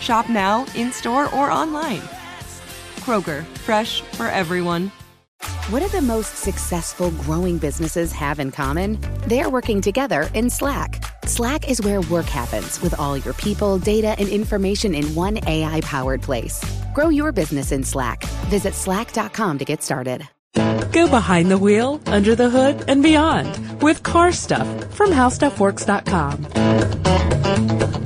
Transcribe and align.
Shop 0.00 0.28
now, 0.28 0.66
in 0.74 0.92
store, 0.92 1.34
or 1.34 1.50
online. 1.50 2.00
Kroger, 3.00 3.44
fresh 3.66 4.02
for 4.02 4.26
everyone. 4.26 4.90
What 5.70 5.80
do 5.80 5.88
the 5.88 6.02
most 6.02 6.36
successful 6.36 7.10
growing 7.10 7.58
businesses 7.58 8.12
have 8.12 8.40
in 8.40 8.50
common? 8.50 8.98
They're 9.26 9.50
working 9.50 9.80
together 9.80 10.28
in 10.34 10.50
Slack. 10.50 11.04
Slack 11.26 11.68
is 11.68 11.80
where 11.82 12.00
work 12.02 12.26
happens 12.26 12.80
with 12.80 12.98
all 12.98 13.18
your 13.18 13.34
people, 13.34 13.78
data, 13.78 14.16
and 14.18 14.28
information 14.28 14.94
in 14.94 15.14
one 15.14 15.38
AI 15.46 15.80
powered 15.82 16.22
place. 16.22 16.64
Grow 16.94 17.10
your 17.10 17.32
business 17.32 17.70
in 17.70 17.84
Slack. 17.84 18.24
Visit 18.48 18.74
slack.com 18.74 19.58
to 19.58 19.64
get 19.64 19.82
started. 19.82 20.26
Go 20.92 21.08
behind 21.08 21.50
the 21.50 21.58
wheel, 21.58 22.00
under 22.06 22.34
the 22.34 22.50
hood, 22.50 22.84
and 22.88 23.02
beyond 23.02 23.82
with 23.82 24.02
car 24.02 24.32
stuff 24.32 24.66
from 24.94 25.10
howstuffworks.com. 25.10 27.97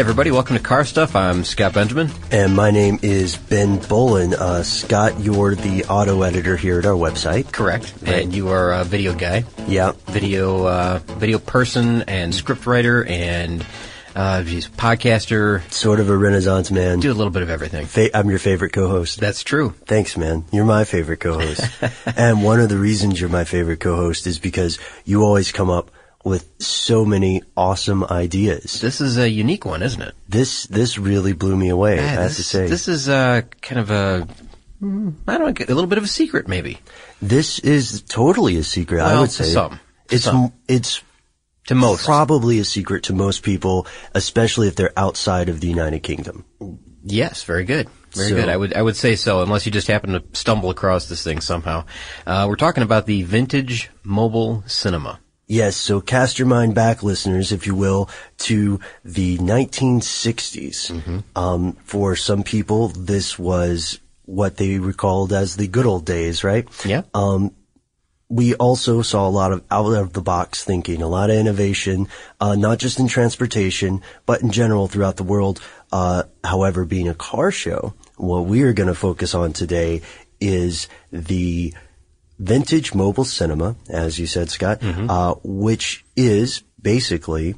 everybody, 0.00 0.30
welcome 0.30 0.56
to 0.56 0.62
Car 0.62 0.82
Stuff. 0.86 1.14
I'm 1.14 1.44
Scott 1.44 1.74
Benjamin. 1.74 2.08
And 2.32 2.56
my 2.56 2.70
name 2.70 2.98
is 3.02 3.36
Ben 3.36 3.76
Bowlin. 3.76 4.32
Uh, 4.32 4.62
Scott, 4.62 5.20
you're 5.20 5.54
the 5.54 5.84
auto 5.90 6.22
editor 6.22 6.56
here 6.56 6.78
at 6.78 6.86
our 6.86 6.94
website. 6.94 7.52
Correct. 7.52 7.92
And 8.06 8.34
you 8.34 8.48
are 8.48 8.72
a 8.72 8.82
video 8.82 9.14
guy. 9.14 9.44
Yeah. 9.68 9.92
Video, 10.06 10.64
uh, 10.64 11.00
video 11.04 11.38
person 11.38 12.00
and 12.08 12.34
script 12.34 12.64
writer 12.64 13.04
and, 13.04 13.66
uh, 14.16 14.42
geez, 14.42 14.70
podcaster. 14.70 15.70
Sort 15.70 16.00
of 16.00 16.08
a 16.08 16.16
renaissance 16.16 16.70
man. 16.70 17.00
Do 17.00 17.12
a 17.12 17.12
little 17.12 17.30
bit 17.30 17.42
of 17.42 17.50
everything. 17.50 17.84
Fa- 17.84 18.16
I'm 18.16 18.30
your 18.30 18.38
favorite 18.38 18.72
co-host. 18.72 19.20
That's 19.20 19.44
true. 19.44 19.74
Thanks, 19.84 20.16
man. 20.16 20.46
You're 20.50 20.64
my 20.64 20.84
favorite 20.84 21.20
co-host. 21.20 21.62
and 22.16 22.42
one 22.42 22.58
of 22.58 22.70
the 22.70 22.78
reasons 22.78 23.20
you're 23.20 23.28
my 23.28 23.44
favorite 23.44 23.80
co-host 23.80 24.26
is 24.26 24.38
because 24.38 24.78
you 25.04 25.24
always 25.24 25.52
come 25.52 25.68
up 25.68 25.90
with 26.24 26.48
so 26.58 27.04
many 27.04 27.42
awesome 27.56 28.04
ideas. 28.04 28.80
This 28.80 29.00
is 29.00 29.16
a 29.18 29.28
unique 29.28 29.64
one, 29.64 29.82
isn't 29.82 30.02
it? 30.02 30.14
This 30.28 30.66
this 30.66 30.98
really 30.98 31.32
blew 31.32 31.56
me 31.56 31.68
away. 31.70 31.98
I 31.98 32.02
have 32.02 32.24
this, 32.24 32.36
to 32.36 32.42
say, 32.42 32.66
This 32.66 32.88
is, 32.88 33.08
uh, 33.08 33.42
kind 33.62 33.80
of 33.80 33.90
a, 33.90 34.28
mm, 34.82 35.14
don't 35.26 35.38
know, 35.58 35.64
a 35.64 35.74
little 35.74 35.86
bit 35.86 35.98
of 35.98 36.04
a 36.04 36.08
secret 36.08 36.46
maybe. 36.48 36.78
this 37.22 37.58
is 37.60 38.02
totally 38.02 38.56
a 38.58 38.64
secret. 38.64 39.00
I 39.00 39.12
Well, 39.12 39.20
would 39.22 39.30
to 39.30 39.44
say 39.44 39.52
some. 39.52 39.80
It's 40.10 40.24
some. 40.24 40.52
it's 40.68 41.02
To 41.68 41.74
most. 41.74 42.04
probably 42.04 42.58
a 42.58 42.64
secret 42.64 43.04
to 43.04 43.12
most 43.14 43.42
people, 43.42 43.86
especially 44.14 44.68
if 44.68 44.74
they're 44.76 44.92
outside 44.98 45.48
of 45.48 45.60
the 45.60 45.68
United 45.68 46.00
Kingdom. 46.02 46.44
Yes, 47.02 47.44
very 47.44 47.64
good. 47.64 47.88
Very 48.12 48.28
So- 48.30 48.34
good. 48.34 48.48
I 48.50 48.56
would 48.56 48.74
I 48.74 48.82
would 48.82 48.96
say 48.96 49.16
so, 49.16 49.40
unless 49.42 49.64
you 49.64 49.72
just 49.72 49.86
happen 49.86 50.10
to 50.12 50.22
stumble 50.32 50.68
across 50.68 51.06
this 51.08 51.22
thing 51.22 51.40
somehow. 51.40 51.84
Uh, 52.26 52.44
we're 52.48 52.56
talking 52.56 52.82
about 52.82 53.06
the 53.06 53.22
vintage 53.22 53.88
mobile 54.02 54.64
cinema. 54.66 55.20
Yes, 55.50 55.76
so 55.76 56.00
cast 56.00 56.38
your 56.38 56.46
mind 56.46 56.76
back, 56.76 57.02
listeners, 57.02 57.50
if 57.50 57.66
you 57.66 57.74
will, 57.74 58.08
to 58.38 58.78
the 59.04 59.36
1960s. 59.38 60.92
Mm-hmm. 60.92 61.18
Um, 61.34 61.72
for 61.82 62.14
some 62.14 62.44
people, 62.44 62.86
this 62.86 63.36
was 63.36 63.98
what 64.26 64.58
they 64.58 64.78
recalled 64.78 65.32
as 65.32 65.56
the 65.56 65.66
good 65.66 65.86
old 65.86 66.06
days, 66.06 66.44
right? 66.44 66.68
Yeah. 66.86 67.02
Um, 67.14 67.52
we 68.28 68.54
also 68.54 69.02
saw 69.02 69.26
a 69.26 69.28
lot 69.28 69.50
of 69.50 69.64
out 69.72 69.92
of 69.92 70.12
the 70.12 70.22
box 70.22 70.62
thinking, 70.62 71.02
a 71.02 71.08
lot 71.08 71.30
of 71.30 71.36
innovation, 71.36 72.06
uh, 72.40 72.54
not 72.54 72.78
just 72.78 73.00
in 73.00 73.08
transportation, 73.08 74.02
but 74.26 74.42
in 74.42 74.52
general 74.52 74.86
throughout 74.86 75.16
the 75.16 75.24
world. 75.24 75.60
Uh, 75.90 76.22
however, 76.44 76.84
being 76.84 77.08
a 77.08 77.14
car 77.14 77.50
show, 77.50 77.92
what 78.16 78.42
we 78.42 78.62
are 78.62 78.72
going 78.72 78.86
to 78.88 78.94
focus 78.94 79.34
on 79.34 79.52
today 79.52 80.02
is 80.40 80.86
the 81.10 81.74
vintage 82.40 82.94
mobile 82.94 83.24
cinema, 83.24 83.76
as 83.88 84.18
you 84.18 84.26
said, 84.26 84.50
Scott, 84.50 84.80
Mm-hmm. 84.80 85.10
uh, 85.10 85.34
which 85.44 86.04
is 86.16 86.62
basically, 86.80 87.54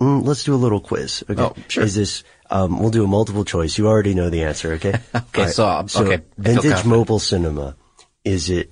mm, 0.00 0.24
let's 0.24 0.44
do 0.44 0.54
a 0.54 0.56
little 0.56 0.80
quiz. 0.80 1.24
Okay. 1.28 1.42
Oh, 1.42 1.54
sure. 1.68 1.82
Is 1.84 1.94
this, 1.96 2.22
um, 2.48 2.78
we'll 2.78 2.90
do 2.90 3.04
a 3.04 3.08
multiple 3.08 3.44
choice. 3.44 3.76
You 3.76 3.88
already 3.88 4.14
know 4.14 4.30
the 4.30 4.44
answer, 4.44 4.74
okay? 4.74 4.94
Okay, 5.14 5.42
right. 5.42 5.52
so, 5.52 5.66
um, 5.66 5.86
okay, 5.94 6.14
I 6.14 6.22
vintage 6.38 6.84
mobile 6.84 7.18
cinema, 7.18 7.76
is 8.24 8.48
it 8.50 8.70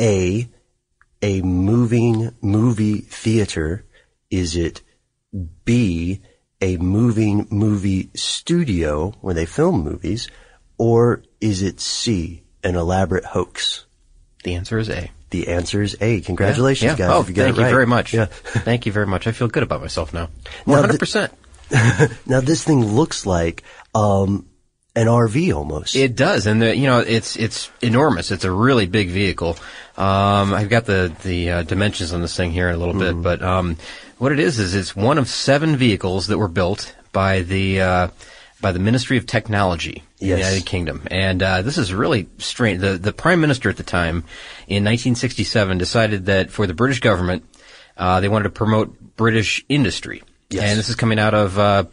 A, 0.00 0.48
a 1.20 1.42
moving 1.42 2.34
movie 2.40 2.98
theater? 2.98 3.84
Is 4.30 4.56
it 4.56 4.80
B, 5.64 6.20
a 6.60 6.78
moving 6.78 7.46
movie 7.50 8.10
studio 8.14 9.12
where 9.20 9.34
they 9.34 9.46
film 9.46 9.82
movies? 9.84 10.28
Or 10.78 11.22
is 11.40 11.62
it 11.62 11.80
C, 11.80 12.42
an 12.64 12.76
elaborate 12.76 13.24
hoax? 13.26 13.86
The 14.42 14.54
answer 14.54 14.78
is 14.78 14.88
A. 14.90 15.10
The 15.30 15.48
answer 15.48 15.82
is 15.82 15.96
A. 16.00 16.20
Congratulations, 16.20 16.92
yeah. 16.92 16.96
guys. 16.96 17.10
Oh, 17.10 17.26
you 17.28 17.34
got 17.34 17.44
thank 17.44 17.56
you 17.56 17.62
right. 17.62 17.70
very 17.70 17.86
much. 17.86 18.12
Yeah. 18.12 18.26
thank 18.30 18.86
you 18.86 18.92
very 18.92 19.06
much. 19.06 19.26
I 19.26 19.32
feel 19.32 19.48
good 19.48 19.62
about 19.62 19.80
myself 19.80 20.12
now. 20.12 20.28
Now, 20.66 20.72
One 20.72 20.76
the- 20.76 20.82
hundred 20.88 20.98
percent. 21.00 21.32
Now 22.26 22.40
this 22.40 22.62
thing 22.64 22.84
looks 22.84 23.24
like 23.24 23.62
um, 23.94 24.46
an 24.94 25.06
RV 25.06 25.54
almost. 25.54 25.96
It 25.96 26.14
does, 26.16 26.46
and 26.46 26.60
the, 26.60 26.76
you 26.76 26.86
know 26.86 26.98
it's 27.00 27.36
it's 27.36 27.70
enormous. 27.80 28.30
It's 28.30 28.44
a 28.44 28.50
really 28.52 28.86
big 28.86 29.08
vehicle. 29.08 29.56
Um, 29.96 30.52
I've 30.52 30.68
got 30.68 30.84
the 30.84 31.14
the 31.22 31.50
uh, 31.50 31.62
dimensions 31.62 32.12
on 32.12 32.20
this 32.20 32.36
thing 32.36 32.50
here 32.52 32.68
in 32.68 32.74
a 32.74 32.78
little 32.78 32.94
Mm-hmm. 32.94 33.22
bit, 33.22 33.40
but 33.40 33.42
um, 33.42 33.76
what 34.18 34.32
it 34.32 34.38
is 34.38 34.58
is 34.58 34.74
it's 34.74 34.94
one 34.94 35.16
of 35.18 35.28
seven 35.28 35.76
vehicles 35.76 36.26
that 36.26 36.36
were 36.38 36.48
built 36.48 36.94
by 37.12 37.40
the 37.42 37.80
uh, 37.80 38.08
by 38.62 38.72
the 38.72 38.78
Ministry 38.78 39.18
of 39.18 39.26
Technology 39.26 40.02
in 40.20 40.28
Yes. 40.28 40.38
the 40.38 40.44
United 40.46 40.66
Kingdom, 40.66 41.02
and 41.10 41.42
uh, 41.42 41.60
this 41.62 41.76
is 41.76 41.92
really 41.92 42.28
strange. 42.38 42.80
The 42.80 42.96
the 42.96 43.12
Prime 43.12 43.40
Minister 43.42 43.68
at 43.68 43.76
the 43.76 43.82
time, 43.82 44.24
in 44.68 44.84
1967, 44.84 45.76
decided 45.76 46.26
that 46.26 46.50
for 46.50 46.66
the 46.66 46.72
British 46.74 47.00
government, 47.00 47.44
uh, 47.98 48.20
they 48.20 48.28
wanted 48.28 48.44
to 48.44 48.50
promote 48.50 49.16
British 49.16 49.62
industry, 49.68 50.22
Yes. 50.48 50.62
and 50.70 50.78
this 50.78 50.88
is 50.88 50.94
coming 50.96 51.18
out 51.18 51.34
of 51.34 51.58
uh, 51.58 51.84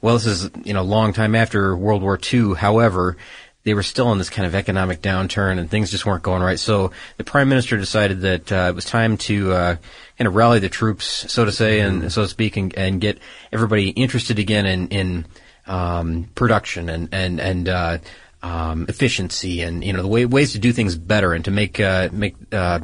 well, 0.00 0.14
this 0.14 0.26
is 0.26 0.50
you 0.64 0.74
know 0.74 0.82
a 0.82 0.84
long 0.84 1.12
time 1.12 1.34
after 1.34 1.76
World 1.76 2.02
War 2.02 2.18
II. 2.32 2.54
However, 2.54 3.16
they 3.64 3.74
were 3.74 3.82
still 3.82 4.12
in 4.12 4.18
this 4.18 4.30
kind 4.30 4.46
of 4.46 4.54
economic 4.54 5.02
downturn, 5.02 5.58
and 5.58 5.68
things 5.70 5.90
just 5.90 6.06
weren't 6.06 6.22
going 6.22 6.42
right. 6.42 6.58
So 6.58 6.92
the 7.16 7.24
prime 7.24 7.48
minister 7.48 7.76
decided 7.76 8.20
that 8.20 8.52
uh, 8.52 8.66
it 8.68 8.74
was 8.74 8.84
time 8.84 9.16
to 9.18 9.52
uh, 9.52 9.76
kind 10.18 10.28
of 10.28 10.34
rally 10.34 10.58
the 10.58 10.68
troops, 10.68 11.04
so 11.32 11.44
to 11.44 11.52
say, 11.52 11.80
and 11.80 12.12
so 12.12 12.22
to 12.22 12.28
speak, 12.28 12.56
and, 12.56 12.72
and 12.76 13.00
get 13.00 13.18
everybody 13.52 13.88
interested 13.90 14.38
again 14.38 14.66
in 14.66 14.88
in 14.88 15.26
um, 15.68 16.28
production 16.34 16.88
and 16.88 17.08
and 17.12 17.40
and 17.40 17.68
uh, 17.68 17.98
um, 18.42 18.86
efficiency 18.88 19.62
and 19.62 19.84
you 19.84 19.92
know 19.92 20.02
the 20.02 20.08
way, 20.08 20.24
ways 20.26 20.52
to 20.52 20.58
do 20.58 20.72
things 20.72 20.96
better 20.96 21.32
and 21.32 21.44
to 21.44 21.50
make 21.50 21.78
uh, 21.80 22.08
make 22.12 22.36
uh, 22.52 22.80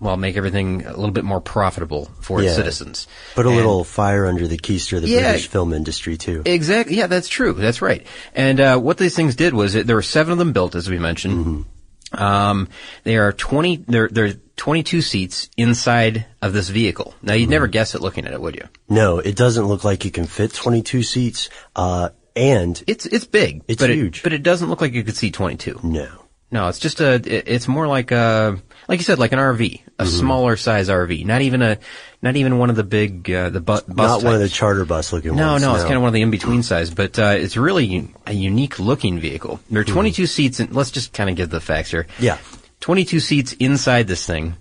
well 0.00 0.16
make 0.16 0.36
everything 0.36 0.84
a 0.84 0.90
little 0.90 1.10
bit 1.10 1.24
more 1.24 1.40
profitable 1.40 2.06
for 2.20 2.40
yeah. 2.40 2.48
its 2.48 2.56
citizens. 2.56 3.06
Put 3.34 3.46
a 3.46 3.48
and, 3.48 3.56
little 3.56 3.84
fire 3.84 4.26
under 4.26 4.48
the 4.48 4.58
keister 4.58 4.96
of 4.96 5.02
the 5.02 5.08
yeah, 5.08 5.30
British 5.30 5.48
film 5.48 5.72
industry 5.72 6.16
too. 6.16 6.42
Exactly. 6.44 6.96
Yeah, 6.96 7.06
that's 7.06 7.28
true. 7.28 7.52
That's 7.52 7.82
right. 7.82 8.06
And 8.34 8.60
uh, 8.60 8.78
what 8.78 8.98
these 8.98 9.14
things 9.14 9.36
did 9.36 9.54
was 9.54 9.74
it, 9.74 9.86
there 9.86 9.96
were 9.96 10.02
seven 10.02 10.32
of 10.32 10.38
them 10.38 10.52
built, 10.52 10.74
as 10.74 10.88
we 10.88 10.98
mentioned. 10.98 11.46
Mm-hmm. 11.46 12.22
Um, 12.22 12.68
they 13.02 13.16
are 13.16 13.32
twenty. 13.32 13.76
They're 13.76 14.08
they're 14.08 14.34
22 14.56 15.02
seats 15.02 15.50
inside 15.56 16.26
of 16.42 16.52
this 16.52 16.68
vehicle. 16.68 17.14
Now, 17.22 17.34
you'd 17.34 17.44
mm-hmm. 17.44 17.50
never 17.52 17.66
guess 17.66 17.94
it 17.94 18.00
looking 18.00 18.26
at 18.26 18.32
it, 18.32 18.40
would 18.40 18.56
you? 18.56 18.68
No, 18.88 19.18
it 19.18 19.36
doesn't 19.36 19.64
look 19.64 19.84
like 19.84 20.04
you 20.04 20.10
can 20.10 20.26
fit 20.26 20.52
22 20.52 21.02
seats. 21.02 21.50
Uh, 21.74 22.10
and 22.36 22.82
it's 22.86 23.06
it's 23.06 23.24
big. 23.24 23.62
It's 23.66 23.80
but 23.80 23.90
huge, 23.90 24.18
it, 24.18 24.22
but 24.22 24.32
it 24.32 24.42
doesn't 24.42 24.68
look 24.68 24.80
like 24.80 24.92
you 24.92 25.02
could 25.02 25.16
see 25.16 25.30
22. 25.30 25.80
No, 25.82 26.26
no, 26.50 26.68
it's 26.68 26.78
just 26.78 27.00
a. 27.00 27.14
It's 27.24 27.66
more 27.66 27.88
like 27.88 28.12
a, 28.12 28.58
like 28.88 29.00
you 29.00 29.04
said, 29.04 29.18
like 29.18 29.32
an 29.32 29.38
RV, 29.38 29.58
a 29.58 30.04
mm-hmm. 30.04 30.06
smaller 30.06 30.56
size 30.56 30.88
RV. 30.88 31.24
Not 31.24 31.40
even 31.40 31.62
a, 31.62 31.78
not 32.22 32.36
even 32.36 32.58
one 32.58 32.70
of 32.70 32.76
the 32.76 32.84
big 32.84 33.30
uh, 33.30 33.50
the 33.50 33.60
bu- 33.60 33.80
bus. 33.80 33.86
Not 33.88 34.08
types. 34.08 34.24
one 34.24 34.34
of 34.34 34.40
the 34.40 34.48
charter 34.48 34.84
bus 34.84 35.12
looking. 35.12 35.34
No, 35.34 35.52
ones, 35.52 35.62
no, 35.62 35.70
no, 35.70 35.74
it's 35.74 35.84
kind 35.84 35.96
of 35.96 36.02
one 36.02 36.08
of 36.08 36.14
the 36.14 36.22
in 36.22 36.30
between 36.30 36.62
size, 36.62 36.90
but 36.90 37.18
uh, 37.18 37.34
it's 37.36 37.56
really 37.56 38.10
a 38.26 38.32
unique 38.32 38.78
looking 38.78 39.18
vehicle. 39.18 39.58
There 39.70 39.80
are 39.80 39.84
mm-hmm. 39.84 39.94
22 39.94 40.22
mm-hmm. 40.22 40.28
seats, 40.28 40.60
and 40.60 40.72
let's 40.74 40.90
just 40.90 41.12
kind 41.12 41.30
of 41.30 41.36
give 41.36 41.50
the 41.50 41.60
facts 41.60 41.90
here. 41.90 42.06
Yeah, 42.20 42.38
22 42.86 43.18
seats 43.18 43.52
inside 43.54 44.06
this 44.06 44.24
thing. 44.24 44.54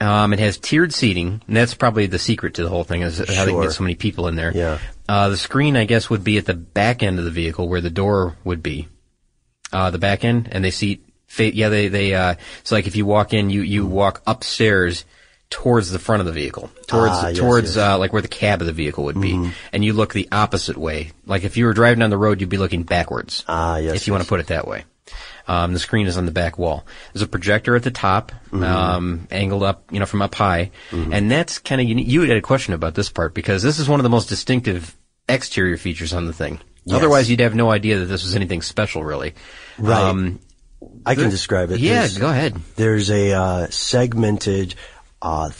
Um, 0.00 0.32
it 0.32 0.40
has 0.40 0.58
tiered 0.58 0.92
seating, 0.92 1.40
and 1.46 1.56
that's 1.56 1.74
probably 1.74 2.06
the 2.06 2.18
secret 2.18 2.54
to 2.54 2.64
the 2.64 2.68
whole 2.68 2.82
thing 2.82 3.02
is 3.02 3.18
how 3.18 3.24
they 3.26 3.34
can 3.36 3.48
Sure. 3.50 3.62
get 3.62 3.72
so 3.72 3.84
many 3.84 3.94
people 3.94 4.26
in 4.26 4.34
there. 4.34 4.50
Yeah. 4.52 4.78
Uh, 5.08 5.28
the 5.28 5.36
screen, 5.36 5.76
I 5.76 5.84
guess, 5.84 6.10
would 6.10 6.24
be 6.24 6.36
at 6.36 6.46
the 6.46 6.54
back 6.54 7.04
end 7.04 7.20
of 7.20 7.24
the 7.24 7.30
vehicle 7.30 7.68
where 7.68 7.80
the 7.80 7.88
door 7.88 8.34
would 8.42 8.60
be. 8.60 8.88
Uh, 9.72 9.90
the 9.90 9.98
back 10.00 10.24
end, 10.24 10.48
and 10.50 10.64
they 10.64 10.72
seat, 10.72 11.04
fa- 11.28 11.54
yeah, 11.54 11.68
they, 11.68 11.86
they, 11.86 12.12
uh, 12.12 12.34
it's 12.60 12.72
like 12.72 12.88
if 12.88 12.96
you 12.96 13.06
walk 13.06 13.32
in, 13.32 13.50
you, 13.50 13.60
you 13.62 13.86
walk 13.86 14.20
upstairs 14.26 15.04
towards 15.48 15.92
the 15.92 16.00
front 16.00 16.18
of 16.20 16.26
the 16.26 16.32
vehicle, 16.32 16.70
towards, 16.88 17.12
Ah, 17.14 17.28
yes, 17.28 17.38
towards. 17.38 17.76
Mm-hmm. 17.76 17.92
uh, 17.92 17.98
like 17.98 18.12
where 18.12 18.22
the 18.22 18.26
cab 18.28 18.62
of 18.62 18.66
the 18.66 18.72
vehicle 18.72 19.04
would 19.04 19.20
be. 19.20 19.52
And 19.72 19.84
you 19.84 19.92
look 19.92 20.12
the 20.12 20.28
opposite 20.32 20.76
way. 20.76 21.12
Like 21.24 21.44
if 21.44 21.56
you 21.56 21.66
were 21.66 21.72
driving 21.72 22.00
down 22.00 22.10
the 22.10 22.18
road, 22.18 22.40
you'd 22.40 22.50
be 22.50 22.56
looking 22.58 22.82
backwards. 22.82 23.44
Ah, 23.46 23.76
yes, 23.76 23.94
If 23.94 24.06
you 24.08 24.12
want 24.12 24.24
to 24.24 24.28
put 24.28 24.40
it 24.40 24.48
that 24.48 24.66
way. 24.66 24.84
Um, 25.48 25.72
the 25.72 25.78
screen 25.78 26.06
is 26.06 26.16
on 26.16 26.26
the 26.26 26.32
back 26.32 26.58
wall. 26.58 26.86
There's 27.12 27.22
a 27.22 27.26
projector 27.26 27.74
at 27.76 27.82
the 27.82 27.90
top, 27.90 28.32
Mm-hmm. 28.52 28.62
um, 28.64 29.28
angled 29.30 29.62
up, 29.62 29.84
you 29.92 30.00
know, 30.00 30.06
from 30.06 30.22
up 30.22 30.34
high, 30.34 30.70
and 30.92 31.30
that's 31.30 31.58
kind 31.58 31.80
of 31.80 31.88
unique. 31.88 32.08
You 32.08 32.22
had 32.22 32.36
a 32.36 32.40
question 32.42 32.74
about 32.74 32.94
this 32.94 33.08
part 33.10 33.32
because 33.34 33.62
this 33.62 33.78
is 33.78 33.88
one 33.88 34.00
of 34.00 34.04
the 34.04 34.10
most 34.10 34.28
distinctive 34.28 34.96
exterior 35.28 35.76
features 35.76 36.12
on 36.12 36.26
the 36.26 36.32
thing. 36.32 36.60
Yes. 36.84 36.96
Otherwise, 36.96 37.30
you'd 37.30 37.40
have 37.40 37.54
no 37.54 37.70
idea 37.70 37.98
that 38.00 38.06
this 38.06 38.24
was 38.24 38.34
anything 38.34 38.62
special, 38.62 39.04
really. 39.04 39.34
Right. 39.78 40.00
Um, 40.02 40.40
I 41.04 41.14
can 41.14 41.30
describe 41.30 41.70
it. 41.70 41.78
yeah, 41.80 41.94
There's- 42.00 42.18
go 42.18 42.28
ahead. 42.30 42.56
There's 42.76 43.10
a 43.10 43.32
uh, 43.32 43.66
segmented 43.68 44.74
uh, 45.22 45.50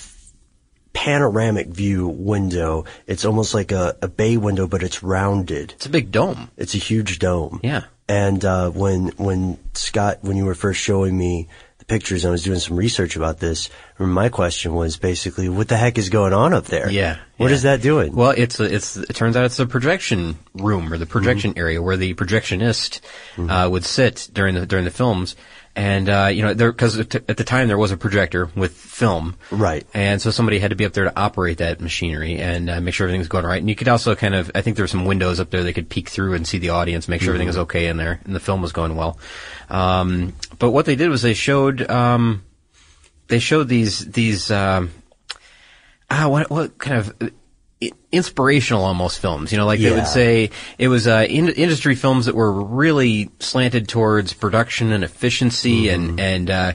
panoramic 0.93 1.69
view 1.69 2.09
window. 2.09 2.85
It's 3.07 3.25
almost 3.25 3.55
like 3.55 3.73
a, 3.73 3.97
a 4.03 4.09
bay 4.09 4.37
window, 4.37 4.67
but 4.67 4.83
it's 4.83 5.03
rounded. 5.03 5.73
It's 5.75 5.87
a 5.87 5.91
big 5.91 6.11
dome. 6.11 6.51
It's 6.57 6.75
a 6.75 6.79
huge 6.79 7.19
dome. 7.19 7.61
Yeah. 7.63 7.83
And 8.11 8.45
uh, 8.45 8.71
when 8.71 9.09
when 9.19 9.57
Scott, 9.75 10.19
when 10.23 10.37
you 10.37 10.45
were 10.45 10.57
first 10.57 10.81
showing 10.81 11.17
me 11.17 11.47
the 11.79 11.85
pictures, 11.85 12.25
I 12.25 12.31
was 12.31 12.43
doing 12.43 12.59
some 12.59 12.77
research 12.77 13.15
about 13.15 13.39
this. 13.39 13.71
My 13.99 14.29
question 14.31 14.75
was 14.75 14.97
basically, 14.97 15.49
what 15.49 15.69
the 15.69 15.77
heck 15.77 15.97
is 15.97 16.09
going 16.09 16.33
on 16.33 16.53
up 16.53 16.65
there? 16.65 16.91
Yeah. 16.91 17.19
What 17.37 17.51
yeah. 17.51 17.55
is 17.55 17.63
that 17.63 17.83
doing? 17.83 18.13
Well, 18.15 18.35
it's 18.37 18.59
a, 18.59 18.65
it's 18.65 18.97
it 18.97 19.15
turns 19.15 19.37
out 19.37 19.45
it's 19.45 19.59
the 19.59 19.67
projection 19.67 20.37
room 20.55 20.93
or 20.93 20.99
the 20.99 21.07
projection 21.07 21.53
Mm-hmm. 21.53 21.61
area 21.61 21.81
where 21.81 21.97
the 21.97 22.15
projectionist 22.15 23.01
uh, 23.39 23.69
would 23.71 23.85
sit 23.85 24.29
during 24.33 24.57
the 24.57 24.67
during 24.67 24.85
the 24.85 24.91
films. 24.91 25.37
And 25.77 26.09
uh, 26.09 26.31
you 26.33 26.43
know, 26.43 26.53
there 26.53 26.73
because 26.73 26.99
at 26.99 27.11
the 27.11 27.45
time 27.45 27.69
there 27.69 27.79
was 27.79 27.93
a 27.93 27.97
projector 27.97 28.51
with 28.57 28.73
film, 28.73 29.37
Right. 29.51 29.87
And 29.95 30.21
so 30.21 30.31
somebody 30.31 30.59
had 30.59 30.71
to 30.71 30.77
be 30.77 30.85
up 30.85 30.93
there 30.93 31.05
to 31.05 31.19
operate 31.19 31.59
that 31.59 31.81
machinery 31.81 32.39
and 32.39 32.69
uh, 32.69 32.81
make 32.81 32.93
sure 32.95 33.07
everything's 33.07 33.29
going 33.29 33.45
right. 33.45 33.61
And 33.61 33.69
you 33.69 33.77
could 33.77 33.89
also 33.89 34.15
kind 34.15 34.35
of, 34.35 34.51
I 34.55 34.63
think 34.63 34.77
there 34.77 34.83
were 34.83 34.89
some 34.89 35.05
windows 35.05 35.39
up 35.39 35.51
there 35.51 35.63
they 35.63 35.73
could 35.73 35.89
peek 35.89 36.09
through 36.09 36.35
and 36.35 36.47
see 36.47 36.59
the 36.59 36.71
audience, 36.71 37.09
make 37.09 37.23
sure 37.23 37.31
everything 37.31 37.47
was 37.47 37.57
okay 37.59 37.87
in 37.87 37.97
there, 37.97 38.21
and 38.25 38.35
the 38.35 38.41
film 38.41 38.63
was 38.63 38.73
going 38.73 38.97
well. 38.97 39.19
Um, 39.69 40.35
but 40.59 40.73
what 40.73 40.87
they 40.87 40.97
did 40.97 41.09
was 41.09 41.23
they 41.23 41.35
showed 41.35 41.89
um, 41.89 42.43
they 43.29 43.39
showed 43.39 43.69
these 43.69 44.11
these 44.11 44.51
um, 44.51 44.91
ah 46.11 46.27
what 46.29 46.51
what 46.51 46.79
kind 46.79 46.99
of 46.99 47.33
inspirational 48.13 48.85
almost 48.85 49.21
films 49.21 49.53
you 49.53 49.57
know 49.59 49.65
like 49.65 49.81
they 49.81 49.91
would 49.93 50.07
say 50.07 50.51
it 50.79 50.89
was 50.89 51.07
uh, 51.07 51.25
in, 51.29 51.49
industry 51.49 51.95
films 51.95 52.27
that 52.27 52.35
were 52.35 52.53
really 52.53 53.31
slanted 53.39 53.89
towards 53.89 54.33
production 54.35 54.93
and 54.93 55.03
efficiency 55.05 55.85
Mm-hmm. 55.87 56.19
and 56.19 56.21
and 56.21 56.51
uh, 56.51 56.73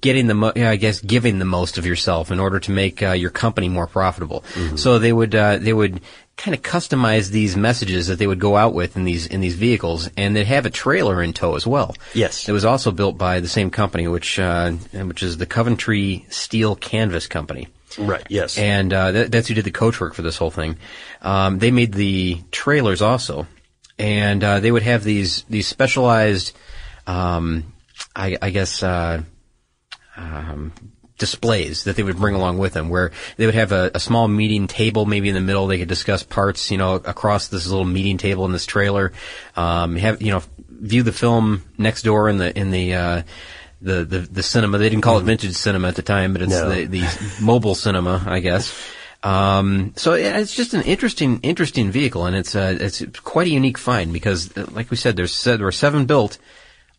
getting 0.00 0.26
the 0.26 0.34
mo- 0.34 0.52
yeah, 0.54 0.70
I 0.70 0.76
guess 0.76 1.00
giving 1.00 1.38
the 1.38 1.44
most 1.44 1.76
of 1.78 1.84
yourself 1.86 2.30
in 2.30 2.38
order 2.40 2.60
to 2.60 2.70
make 2.70 3.02
uh, 3.02 3.12
your 3.12 3.30
company 3.30 3.68
more 3.68 3.86
profitable 3.86 4.42
Mm-hmm. 4.54 4.76
so 4.76 4.98
they 4.98 5.12
would 5.12 5.34
uh, 5.34 5.58
they 5.58 5.72
would 5.72 6.00
kind 6.38 6.54
of 6.54 6.62
customize 6.62 7.28
these 7.30 7.56
messages 7.56 8.06
that 8.06 8.18
they 8.18 8.26
would 8.26 8.40
go 8.40 8.56
out 8.56 8.72
with 8.72 8.96
in 8.96 9.04
these 9.04 9.26
in 9.26 9.40
these 9.42 9.54
vehicles 9.54 10.08
and 10.16 10.34
they'd 10.34 10.46
have 10.46 10.64
a 10.64 10.70
trailer 10.70 11.22
in 11.22 11.32
tow 11.34 11.56
as 11.56 11.66
well 11.66 11.94
Yes. 12.14 12.48
it 12.48 12.52
was 12.52 12.64
also 12.64 12.90
built 12.90 13.18
by 13.18 13.40
the 13.40 13.48
same 13.48 13.70
company 13.70 14.08
which 14.08 14.38
uh, 14.38 14.70
which 14.94 15.22
is 15.22 15.36
the 15.36 15.46
Coventry 15.46 16.24
Steel 16.30 16.74
Caravans 16.76 17.26
Company 17.26 17.68
right. 17.98 18.24
Yes. 18.28 18.58
and 18.58 18.92
uh, 18.92 19.12
that, 19.12 19.32
that's 19.32 19.48
who 19.48 19.54
did 19.54 19.64
the 19.64 19.70
coach 19.70 20.00
work 20.00 20.14
for 20.14 20.22
this 20.22 20.36
whole 20.36 20.50
thing. 20.50 20.78
Um, 21.20 21.58
they 21.58 21.70
made 21.70 21.92
the 21.92 22.40
trailers 22.50 23.02
also, 23.02 23.46
and 23.98 24.42
uh, 24.42 24.60
they 24.60 24.70
would 24.70 24.82
have 24.82 25.04
these 25.04 25.44
these 25.44 25.66
specialized, 25.66 26.56
um, 27.06 27.72
I, 28.14 28.36
I 28.40 28.50
guess, 28.50 28.82
uh, 28.82 29.22
um, 30.16 30.72
displays 31.18 31.84
that 31.84 31.96
they 31.96 32.02
would 32.02 32.16
bring 32.16 32.34
along 32.34 32.58
with 32.58 32.72
them, 32.72 32.88
where 32.88 33.12
they 33.36 33.46
would 33.46 33.54
have 33.54 33.72
a, 33.72 33.90
a 33.94 34.00
small 34.00 34.28
meeting 34.28 34.66
table 34.66 35.06
maybe 35.06 35.28
in 35.28 35.34
the 35.34 35.40
middle. 35.40 35.66
They 35.66 35.78
could 35.78 35.88
discuss 35.88 36.22
parts, 36.22 36.70
you 36.70 36.78
know, 36.78 36.94
across 36.96 37.48
this 37.48 37.66
little 37.66 37.84
meeting 37.84 38.18
table 38.18 38.44
in 38.44 38.52
this 38.52 38.66
trailer. 38.66 39.12
Um, 39.56 39.96
have 39.96 40.20
you 40.20 40.32
know, 40.32 40.42
view 40.68 41.02
the 41.02 41.12
film 41.12 41.62
next 41.78 42.02
door 42.02 42.28
in 42.28 42.38
the 42.38 42.58
in 42.58 42.70
the. 42.70 43.24
The, 43.82 44.04
the 44.04 44.18
the 44.20 44.42
cinema 44.44 44.78
they 44.78 44.88
didn't 44.88 45.02
call 45.02 45.18
it 45.18 45.24
vintage 45.24 45.54
cinema 45.54 45.88
at 45.88 45.96
the 45.96 46.02
time, 46.02 46.32
but 46.32 46.42
it's 46.42 46.52
No. 46.52 46.68
the, 46.70 46.84
the 46.86 47.36
mobile 47.42 47.74
cinema, 47.74 48.22
I 48.26 48.38
guess. 48.38 48.72
Um, 49.24 49.92
so 49.96 50.14
it's 50.14 50.54
just 50.54 50.74
an 50.74 50.82
interesting, 50.82 51.40
interesting 51.42 51.90
vehicle, 51.90 52.26
and 52.26 52.34
it's 52.36 52.54
uh, 52.54 52.76
it's 52.80 53.04
quite 53.22 53.46
a 53.46 53.50
unique 53.50 53.78
find 53.78 54.12
because, 54.12 54.56
uh, 54.56 54.66
like 54.72 54.90
we 54.90 54.96
said, 54.96 55.16
there's 55.16 55.44
there 55.44 55.58
were 55.58 55.72
seven 55.72 56.06
built, 56.06 56.38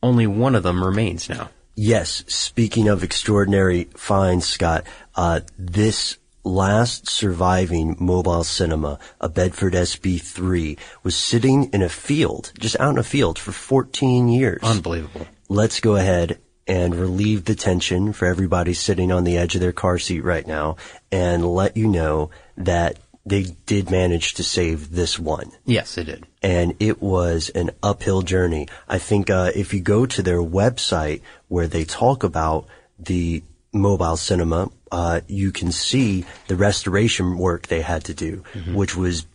only 0.02 0.28
one 0.28 0.56
of 0.56 0.64
them 0.64 0.84
remains 0.84 1.30
now. 1.30 1.50
Yes, 1.76 2.24
speaking 2.28 2.88
of 2.88 3.04
extraordinary 3.04 3.86
finds, 3.98 4.46
Scott, 4.46 4.86
uh, 5.16 5.42
this 5.58 6.18
last 6.46 7.10
surviving 7.10 7.96
mobile 8.00 8.44
cinema, 8.44 9.00
a 9.20 9.28
Bedford 9.28 9.74
SB3, 9.74 10.78
was 11.04 11.16
sitting 11.16 11.66
in 11.74 11.82
a 11.82 11.90
field, 11.90 12.52
just 12.60 12.80
out 12.80 12.92
in 12.92 12.98
a 13.00 13.04
field 13.04 13.40
for 13.40 13.52
14 13.52 14.28
years. 14.28 14.62
Unbelievable. 14.62 15.26
Let's 15.50 15.80
go 15.80 15.96
ahead 15.96 16.38
and 16.68 16.95
relieve 16.95 17.45
the 17.45 17.56
tension 17.56 18.13
for 18.13 18.25
everybody 18.25 18.74
sitting 18.74 19.12
on 19.12 19.24
the 19.24 19.38
edge 19.38 19.56
of 19.56 19.62
their 19.62 19.71
car 19.74 19.98
seat 20.00 20.21
right 20.21 20.48
now 20.48 20.75
and 21.12 21.45
let 21.45 21.75
you 21.75 21.88
know 21.88 22.30
that 22.57 22.98
they 23.25 23.44
did 23.65 23.89
manage 23.89 24.33
to 24.33 24.44
save 24.44 24.92
this 24.92 25.18
one 25.18 25.50
Yes, 25.65 25.98
it 25.98 26.06
did. 26.06 26.25
and 26.42 26.75
it 26.80 27.01
was 27.01 27.50
an 27.50 27.71
uphill 27.81 28.21
journey. 28.21 28.68
I 28.88 28.98
think 28.98 29.30
uh, 29.30 29.51
if 29.56 29.74
you 29.74 29.80
go 29.80 30.06
to 30.06 30.21
their 30.21 30.42
website 30.42 31.21
where 31.48 31.68
they 31.68 31.86
talk 31.86 32.24
about 32.24 32.65
the 33.00 33.44
mobile 33.71 34.18
cinema, 34.18 34.69
uh, 34.92 35.21
you 35.27 35.51
can 35.51 35.71
see 35.71 36.25
the 36.48 36.56
restoration 36.56 37.38
work 37.38 37.68
they 37.68 37.81
had 37.81 38.04
to 38.06 38.13
do, 38.13 38.44
which 38.74 38.95
was 38.95 39.25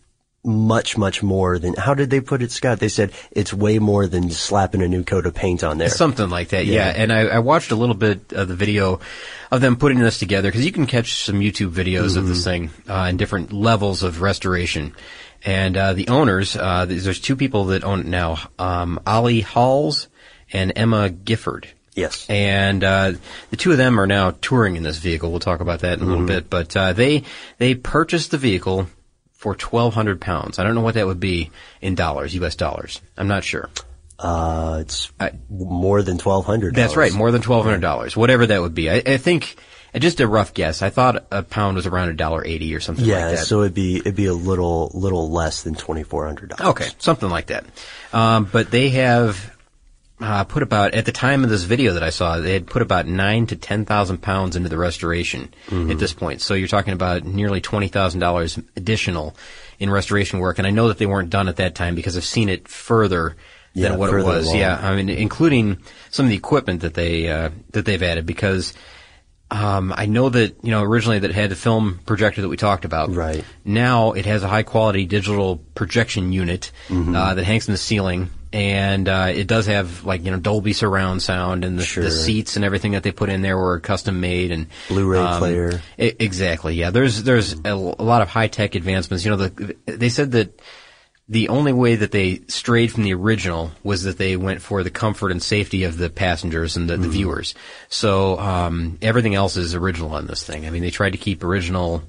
much, 0.43 0.97
much 0.97 1.21
more 1.21 1.59
than, 1.59 1.73
how 1.73 1.93
did 1.93 2.09
they 2.09 2.21
put 2.21 2.41
it, 2.41 2.51
Scott? 2.51 2.79
They 2.79 2.89
said 2.89 3.11
it's 3.31 3.53
way 3.53 3.77
more 3.79 4.07
than 4.07 4.29
slapping 4.29 4.81
a 4.81 4.87
new 4.87 5.03
coat 5.03 5.25
of 5.25 5.35
paint 5.35 5.63
on 5.63 5.77
there. 5.77 5.89
Something 5.89 6.29
like 6.29 6.49
that, 6.49 6.65
yeah. 6.65 6.93
And 6.95 7.11
I, 7.11 7.21
I 7.21 7.39
watched 7.39 7.71
a 7.71 7.75
little 7.75 7.95
bit 7.95 8.31
of 8.31 8.47
the 8.47 8.55
video 8.55 9.01
of 9.51 9.61
them 9.61 9.75
putting 9.75 9.99
this 9.99 10.19
together 10.19 10.49
because 10.49 10.65
you 10.65 10.71
can 10.71 10.85
catch 10.85 11.25
some 11.25 11.39
YouTube 11.39 11.71
videos 11.71 12.15
of 12.15 12.27
this 12.27 12.43
thing 12.43 12.69
uh, 12.87 13.07
in 13.09 13.17
different 13.17 13.51
levels 13.51 14.03
of 14.03 14.21
restoration. 14.21 14.95
And 15.43 15.75
uh, 15.77 15.93
the 15.93 16.07
owners, 16.07 16.55
uh, 16.55 16.85
there's 16.85 17.19
two 17.19 17.35
people 17.35 17.65
that 17.65 17.83
own 17.83 18.01
it 18.01 18.05
now, 18.05 18.37
um, 18.57 18.99
Ollie 19.05 19.41
Halls 19.41 20.07
and 20.51 20.73
Emma 20.75 21.09
Gifford. 21.09 21.67
Yes. 21.95 22.25
And 22.29 22.83
uh, 22.83 23.13
the 23.49 23.57
two 23.57 23.71
of 23.71 23.77
them 23.77 23.99
are 23.99 24.07
now 24.07 24.31
touring 24.31 24.77
in 24.77 24.83
this 24.83 24.97
vehicle. 24.97 25.31
We'll 25.31 25.39
talk 25.39 25.59
about 25.59 25.81
that 25.81 25.99
in 25.99 26.05
a 26.05 26.07
little 26.07 26.25
bit. 26.25 26.49
But 26.49 26.75
uh, 26.77 26.93
they 26.93 27.23
they 27.57 27.75
purchased 27.75 28.31
the 28.31 28.37
vehicle 28.37 28.87
for 29.39 29.55
twelve 29.55 29.93
hundred 29.95 30.19
pounds. 30.21 30.59
I 30.59 30.63
don't 30.63 30.75
know 30.75 30.81
what 30.81 30.93
that 30.95 31.07
would 31.07 31.19
be 31.19 31.49
in 31.81 31.95
dollars, 31.95 32.35
U.S. 32.35 32.55
dollars. 32.55 33.01
I'm 33.17 33.27
not 33.27 33.43
sure. 33.43 33.69
Uh, 34.19 34.79
it's 34.81 35.11
I- 35.19 35.31
more 35.49 36.01
than 36.03 36.17
twelve 36.17 36.45
hundred. 36.45 36.75
That's 36.75 36.95
right, 36.97 37.13
more 37.13 37.31
than 37.31 37.41
twelve 37.41 37.63
hundred 37.65 37.79
dollars, 37.81 38.17
whatever 38.17 38.45
that 38.47 38.61
would 38.61 38.75
be. 38.75 38.89
I, 38.89 38.95
I 39.05 39.17
think 39.17 39.55
just 39.97 40.19
a 40.19 40.27
rough 40.27 40.53
guess. 40.53 40.81
I 40.81 40.89
thought 40.89 41.25
a 41.31 41.41
pound 41.41 41.77
was 41.77 41.87
around 41.87 42.09
a 42.09 42.13
dollar 42.13 42.45
eighty 42.45 42.75
or 42.75 42.81
something 42.81 43.05
Yeah, 43.05 43.27
like 43.27 43.37
that. 43.37 43.45
so 43.45 43.61
it'd 43.61 43.73
be 43.73 43.95
it'd 43.97 44.15
be 44.15 44.25
a 44.25 44.33
little 44.33 44.91
little 44.93 45.31
less 45.31 45.63
than 45.63 45.73
twenty 45.73 46.03
four 46.03 46.25
hundred 46.25 46.49
dollars. 46.49 46.71
Okay, 46.71 46.89
something 46.99 47.29
like 47.29 47.47
that. 47.47 47.65
Um, 48.11 48.43
but 48.51 48.69
they 48.71 48.89
have 48.89 49.55
uh, 50.21 50.43
put 50.43 50.63
about 50.63 50.93
at 50.93 51.05
the 51.05 51.11
time 51.11 51.43
of 51.43 51.49
this 51.49 51.63
video 51.63 51.93
that 51.93 52.03
I 52.03 52.09
saw, 52.09 52.37
they 52.39 52.53
had 52.53 52.67
put 52.67 52.81
about 52.81 53.07
nine 53.07 53.47
to 53.47 53.55
ten 53.55 53.85
thousand 53.85 54.17
pounds 54.21 54.55
into 54.55 54.69
the 54.69 54.77
restoration 54.77 55.53
Mm-hmm. 55.67 55.91
at 55.91 55.99
this 55.99 56.13
point. 56.13 56.41
So 56.41 56.53
you're 56.55 56.67
talking 56.67 56.93
about 56.93 57.23
nearly 57.23 57.61
twenty 57.61 57.87
thousand 57.87 58.19
dollars 58.19 58.59
additional 58.75 59.35
in 59.79 59.89
restoration 59.89 60.39
work. 60.39 60.57
And 60.57 60.67
I 60.67 60.71
know 60.71 60.89
that 60.89 60.97
they 60.97 61.05
weren't 61.05 61.29
done 61.29 61.47
at 61.47 61.55
that 61.57 61.75
time 61.75 61.95
because 61.95 62.17
I've 62.17 62.25
seen 62.25 62.49
it 62.49 62.67
further 62.67 63.37
Yeah, 63.73 63.89
than 63.89 63.99
what 63.99 64.13
it 64.13 64.23
was. 64.23 64.53
Yeah, 64.53 64.77
I 64.81 64.95
mean, 64.95 65.07
including 65.09 65.77
some 66.09 66.25
of 66.25 66.29
the 66.31 66.35
equipment 66.35 66.81
that 66.81 66.95
they 66.95 67.29
uh, 67.29 67.49
that 67.71 67.85
they've 67.85 68.03
added 68.03 68.25
because. 68.25 68.73
Um, 69.51 69.91
I 69.97 70.05
know 70.05 70.29
that 70.29 70.63
you 70.63 70.69
know 70.69 70.83
originally 70.83 71.17
that 71.17 71.31
it 71.31 71.33
had 71.35 71.49
the 71.49 71.55
film 71.55 72.01
projector 72.05 72.41
that 72.43 72.49
we 72.49 72.55
talked 72.55 72.85
about. 72.85 73.09
Right. 73.15 73.43
Now 73.65 74.11
it 74.11 74.27
has 74.27 74.43
a 74.43 74.47
high 74.47 74.61
quality 74.61 75.07
digital 75.07 75.57
projection 75.73 76.31
unit 76.31 76.71
Mm-hmm. 76.87 77.15
uh, 77.15 77.33
that 77.33 77.43
hangs 77.45 77.67
in 77.67 77.71
the 77.71 77.79
ceiling, 77.79 78.29
and 78.51 79.07
uh, 79.07 79.27
it 79.33 79.47
does 79.47 79.67
have 79.67 80.03
like 80.05 80.23
you 80.25 80.31
know 80.31 80.39
Dolby 80.39 80.73
surround 80.73 81.21
sound, 81.21 81.63
and 81.65 81.77
the, 81.77 81.83
Sure. 81.83 82.03
the 82.03 82.11
seats 82.11 82.55
and 82.55 82.65
everything 82.65 82.93
that 82.93 83.03
they 83.03 83.11
put 83.11 83.29
in 83.29 83.41
there 83.41 83.57
were 83.57 83.79
custom 83.79 84.19
made 84.19 84.51
and 84.51 84.67
Blu-ray 84.87 85.19
um, 85.19 85.39
player. 85.39 85.81
e- 85.99 86.13
exactly, 86.19 86.75
yeah. 86.75 86.89
There's 86.89 87.23
there's 87.23 87.53
a, 87.53 87.67
l- 87.67 87.95
a 87.99 88.03
lot 88.03 88.21
of 88.21 88.27
high 88.29 88.47
tech 88.47 88.75
advancements. 88.75 89.23
You 89.23 89.31
know, 89.31 89.37
the, 89.37 89.75
they 89.85 90.09
said 90.09 90.31
that 90.31 90.59
the 91.31 91.49
only 91.49 91.71
way 91.73 91.93
that 91.95 92.09
they 92.11 92.41
strayed 92.47 92.91
from 92.91 93.03
the 93.03 93.13
original 93.13 93.71
was 93.83 94.01
that 94.03 94.17
they 94.17 94.35
went 94.35 94.63
for 94.63 94.81
the 94.81 94.89
comfort 94.89 95.31
and 95.31 95.43
safety 95.43 95.83
of 95.83 95.95
the 95.99 96.09
passengers 96.09 96.75
and 96.75 96.89
the, 96.89 96.95
Mm-hmm. 96.95 97.03
the 97.03 97.09
viewers. 97.09 97.53
So 97.87 98.39
um, 98.39 98.97
everything 99.03 99.35
else 99.35 99.55
is 99.55 99.75
original 99.75 100.15
on 100.15 100.25
this 100.25 100.43
thing. 100.43 100.65
I 100.65 100.71
mean, 100.71 100.81
they 100.81 100.89
tried 100.89 101.11
to 101.11 101.19
keep 101.19 101.43
original. 101.43 102.01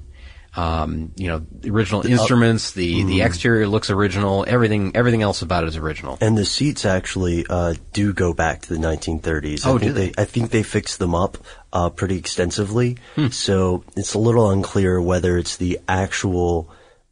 Um, 0.55 1.13
you 1.15 1.27
know, 1.27 1.45
the 1.51 1.69
original 1.69 2.05
instruments, 2.05 2.71
the 2.73 2.95
Mm-hmm. 2.99 3.07
the 3.07 3.21
exterior 3.21 3.67
looks 3.67 3.89
original. 3.89 4.43
Everything 4.47 4.91
everything 4.95 5.21
else 5.21 5.41
about 5.41 5.63
it 5.63 5.67
is 5.67 5.77
original. 5.77 6.17
And 6.19 6.37
the 6.37 6.45
seats 6.45 6.85
actually 6.85 7.45
uh, 7.49 7.75
do 7.93 8.11
go 8.13 8.33
back 8.33 8.63
to 8.63 8.69
the 8.73 8.79
1930s. 8.79 9.65
Oh, 9.65 9.75
I 9.75 9.79
think 9.79 9.81
do 9.81 9.93
they? 9.93 10.11
I 10.17 10.25
think 10.25 10.51
they 10.51 10.63
fixed 10.63 10.99
them 10.99 11.15
up 11.15 11.37
uh, 11.71 11.89
pretty 11.89 12.17
extensively. 12.17 12.97
Hmm. 13.15 13.27
So 13.27 13.85
it's 13.95 14.13
a 14.13 14.19
little 14.19 14.49
unclear 14.51 15.01
whether 15.01 15.37
it's 15.37 15.55
the 15.55 15.79
actual 15.87 16.69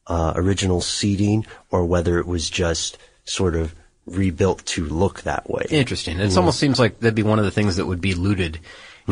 uh, 0.07 0.33
original 0.35 0.81
seating 0.81 1.45
or 1.71 1.85
whether 1.85 2.19
it 2.19 2.27
was 2.27 2.49
just 2.49 2.97
sort 3.23 3.55
of 3.55 3.73
rebuilt 4.05 4.65
to 4.65 4.85
look 4.85 5.21
that 5.21 5.49
way. 5.49 5.65
Interesting. 5.69 6.19
It 6.19 6.35
almost 6.35 6.59
seems 6.59 6.79
like 6.79 6.99
that'd 6.99 7.15
be 7.15 7.23
one 7.23 7.39
of 7.39 7.45
the 7.45 7.51
things 7.51 7.75
that 7.77 7.85
would 7.85 8.01
be 8.01 8.15
looted 8.15 8.59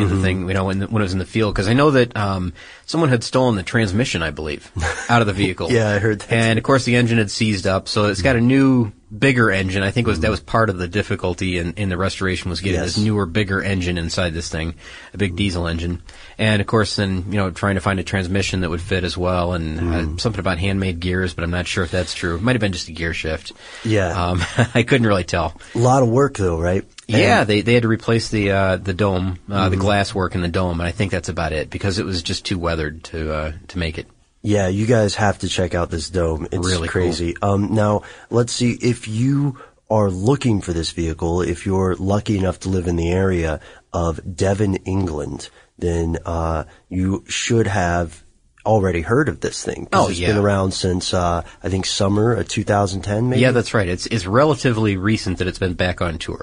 in 0.03 0.09
the 0.09 0.21
thing, 0.21 0.47
you 0.47 0.53
know, 0.53 0.65
when, 0.65 0.81
when 0.81 1.01
it 1.01 1.05
was 1.05 1.13
in 1.13 1.19
the 1.19 1.25
field. 1.25 1.53
Because 1.53 1.67
I 1.67 1.73
know 1.73 1.91
that 1.91 2.15
um, 2.15 2.53
someone 2.85 3.09
had 3.09 3.23
stolen 3.23 3.55
the 3.55 3.63
transmission, 3.63 4.23
I 4.23 4.31
believe, 4.31 4.71
out 5.09 5.21
of 5.21 5.27
the 5.27 5.33
vehicle. 5.33 5.71
Yeah, 5.71 5.89
I 5.89 5.99
heard 5.99 6.19
that 6.19 6.31
And 6.31 6.57
of 6.57 6.63
course, 6.63 6.85
the 6.85 6.95
engine 6.95 7.17
had 7.17 7.31
seized 7.31 7.67
up, 7.67 7.87
so 7.87 8.05
it's 8.05 8.21
got 8.21 8.35
a 8.35 8.41
new, 8.41 8.91
bigger 9.15 9.49
engine. 9.51 9.83
I 9.83 9.91
think 9.91 10.05
was 10.07 10.19
that 10.21 10.31
was 10.31 10.39
part 10.41 10.69
of 10.69 10.77
the 10.77 10.87
difficulty 10.87 11.57
in, 11.57 11.73
in 11.73 11.89
the 11.89 11.97
restoration 11.97 12.49
was 12.49 12.59
getting 12.61 12.79
Yes. 12.81 12.95
this 12.95 13.03
newer, 13.03 13.25
bigger 13.25 13.61
engine 13.61 13.97
inside 13.97 14.33
this 14.33 14.49
thing, 14.49 14.75
a 15.13 15.17
big 15.17 15.35
diesel 15.35 15.67
engine. 15.67 16.01
And 16.37 16.59
of 16.61 16.67
course, 16.67 16.95
then 16.97 17.25
you 17.31 17.37
know, 17.37 17.49
trying 17.51 17.75
to 17.75 17.81
find 17.81 17.99
a 17.99 18.03
transmission 18.03 18.61
that 18.61 18.69
would 18.69 18.81
fit 18.81 19.03
as 19.03 19.17
well, 19.17 19.53
and 19.53 19.79
uh, 19.79 20.17
something 20.17 20.39
about 20.39 20.57
handmade 20.59 20.99
gears, 20.99 21.33
but 21.33 21.43
I'm 21.43 21.51
not 21.51 21.67
sure 21.67 21.83
if 21.83 21.91
that's 21.91 22.13
true. 22.13 22.35
It 22.35 22.41
might 22.41 22.55
have 22.55 22.61
been 22.61 22.73
just 22.73 22.89
a 22.89 22.91
gear 22.91 23.13
shift. 23.13 23.53
Yeah. 23.85 24.09
Um, 24.09 24.41
I 24.73 24.83
couldn't 24.83 25.07
really 25.07 25.23
tell. 25.23 25.53
A 25.73 25.77
lot 25.79 26.03
of 26.03 26.09
work 26.09 26.37
though, 26.37 26.59
right? 26.59 26.83
Yeah, 27.07 27.39
And- 27.41 27.49
they 27.49 27.61
they 27.61 27.73
had 27.73 27.83
to 27.83 27.87
replace 27.87 28.29
the 28.29 28.51
uh, 28.51 28.75
the 28.75 28.93
dome, 28.93 29.39
uh, 29.49 29.69
the 29.69 29.77
glass 29.77 30.13
work 30.13 30.35
in 30.35 30.41
the 30.41 30.47
dome, 30.49 30.79
and 30.81 30.87
I 30.87 30.91
think 30.91 31.11
that's 31.11 31.29
about 31.29 31.53
it 31.53 31.69
because 31.69 31.97
it 31.99 32.05
was 32.05 32.21
just 32.21 32.45
too 32.45 32.59
weathered 32.59 33.03
to 33.05 33.33
uh, 33.33 33.51
to 33.69 33.79
make 33.79 33.97
it. 33.97 34.07
Yeah, 34.41 34.67
you 34.67 34.85
guys 34.85 35.15
have 35.15 35.39
to 35.39 35.49
check 35.49 35.73
out 35.73 35.89
this 35.89 36.09
dome. 36.09 36.47
It's 36.51 36.67
Really 36.67 36.87
crazy. 36.87 37.35
Um, 37.41 37.73
now, 37.73 38.03
let's 38.29 38.53
see 38.53 38.71
if 38.73 39.07
you 39.07 39.57
are 39.89 40.09
looking 40.09 40.61
for 40.61 40.73
this 40.73 40.91
vehicle, 40.91 41.41
if 41.41 41.65
you're 41.65 41.95
lucky 41.95 42.37
enough 42.37 42.59
to 42.61 42.69
live 42.69 42.87
in 42.87 42.97
the 42.97 43.11
area 43.11 43.59
of 43.93 44.35
Devon, 44.35 44.75
England, 44.77 45.49
then 45.77 46.17
uh, 46.25 46.65
you 46.89 47.23
should 47.27 47.67
have 47.67 48.23
already 48.65 49.01
heard 49.01 49.29
of 49.29 49.39
this 49.39 49.63
thing. 49.63 49.87
Oh, 49.93 50.09
it's 50.09 50.19
yeah. 50.19 50.27
been 50.27 50.37
around 50.37 50.73
since 50.73 51.13
uh, 51.13 51.41
I 51.63 51.69
think 51.69 51.85
summer 51.85 52.33
of 52.33 52.47
2010, 52.49 53.29
maybe. 53.29 53.41
Yeah, 53.41 53.51
that's 53.51 53.73
right. 53.73 53.87
It's 53.87 54.05
it's 54.07 54.25
relatively 54.25 54.97
recent 54.97 55.37
that 55.37 55.47
it's 55.47 55.59
been 55.59 55.73
back 55.73 56.01
on 56.01 56.17
tour. 56.17 56.41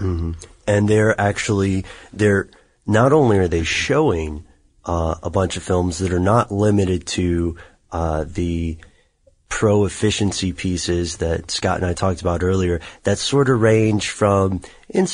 and 0.67 0.89
they're 0.89 1.19
actually 1.21 1.85
they're 2.13 2.49
not 2.87 3.13
only 3.13 3.39
are 3.39 3.49
they 3.49 3.63
showing 3.63 4.47
uh, 4.85 5.17
a 5.23 5.31
bunch 5.31 5.57
of 5.57 5.63
films 5.63 5.99
that 5.99 6.13
are 6.13 6.21
not 6.21 6.51
limited 6.51 7.07
to 7.07 7.57
uh, 7.95 8.25
the 8.27 8.77
pro 9.49 9.85
efficiency 9.85 10.53
pieces 10.53 11.19
that 11.19 11.49
Scott 11.51 11.77
and 11.77 11.87
I 11.87 11.93
talked 11.93 12.21
about 12.21 12.43
earlier 12.43 12.81
that 13.05 13.19
sort 13.19 13.49
of 13.49 13.61
range 13.61 14.11
from 14.11 14.61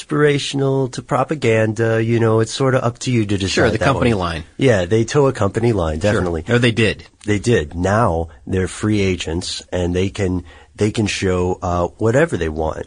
inspirational 0.00 0.88
to 0.88 1.02
propaganda 1.02 2.02
you 2.02 2.18
know 2.20 2.40
it's 2.40 2.52
sort 2.52 2.75
of 2.75 2.82
up 2.82 2.99
to 3.00 3.10
you 3.12 3.26
to 3.26 3.37
decide 3.37 3.50
Sure, 3.52 3.70
the 3.70 3.78
company 3.78 4.14
one. 4.14 4.18
line. 4.20 4.44
yeah 4.56 4.87
they 4.87 5.04
toe 5.04 5.26
a 5.26 5.32
company 5.34 5.72
line 5.75 5.99
definitely 5.99 6.44
Or 6.49 6.58
they 6.58 6.70
did. 6.72 7.06
they 7.26 7.38
did. 7.38 7.75
Now 7.75 8.28
they're 8.46 8.68
free 8.68 9.00
agents 9.00 9.62
and 9.70 9.94
they 9.94 10.08
can 10.08 10.44
they 10.75 10.90
can 10.90 11.06
show 11.06 11.58
uh, 11.60 11.88
whatever 11.99 12.38
they 12.38 12.49
want. 12.49 12.87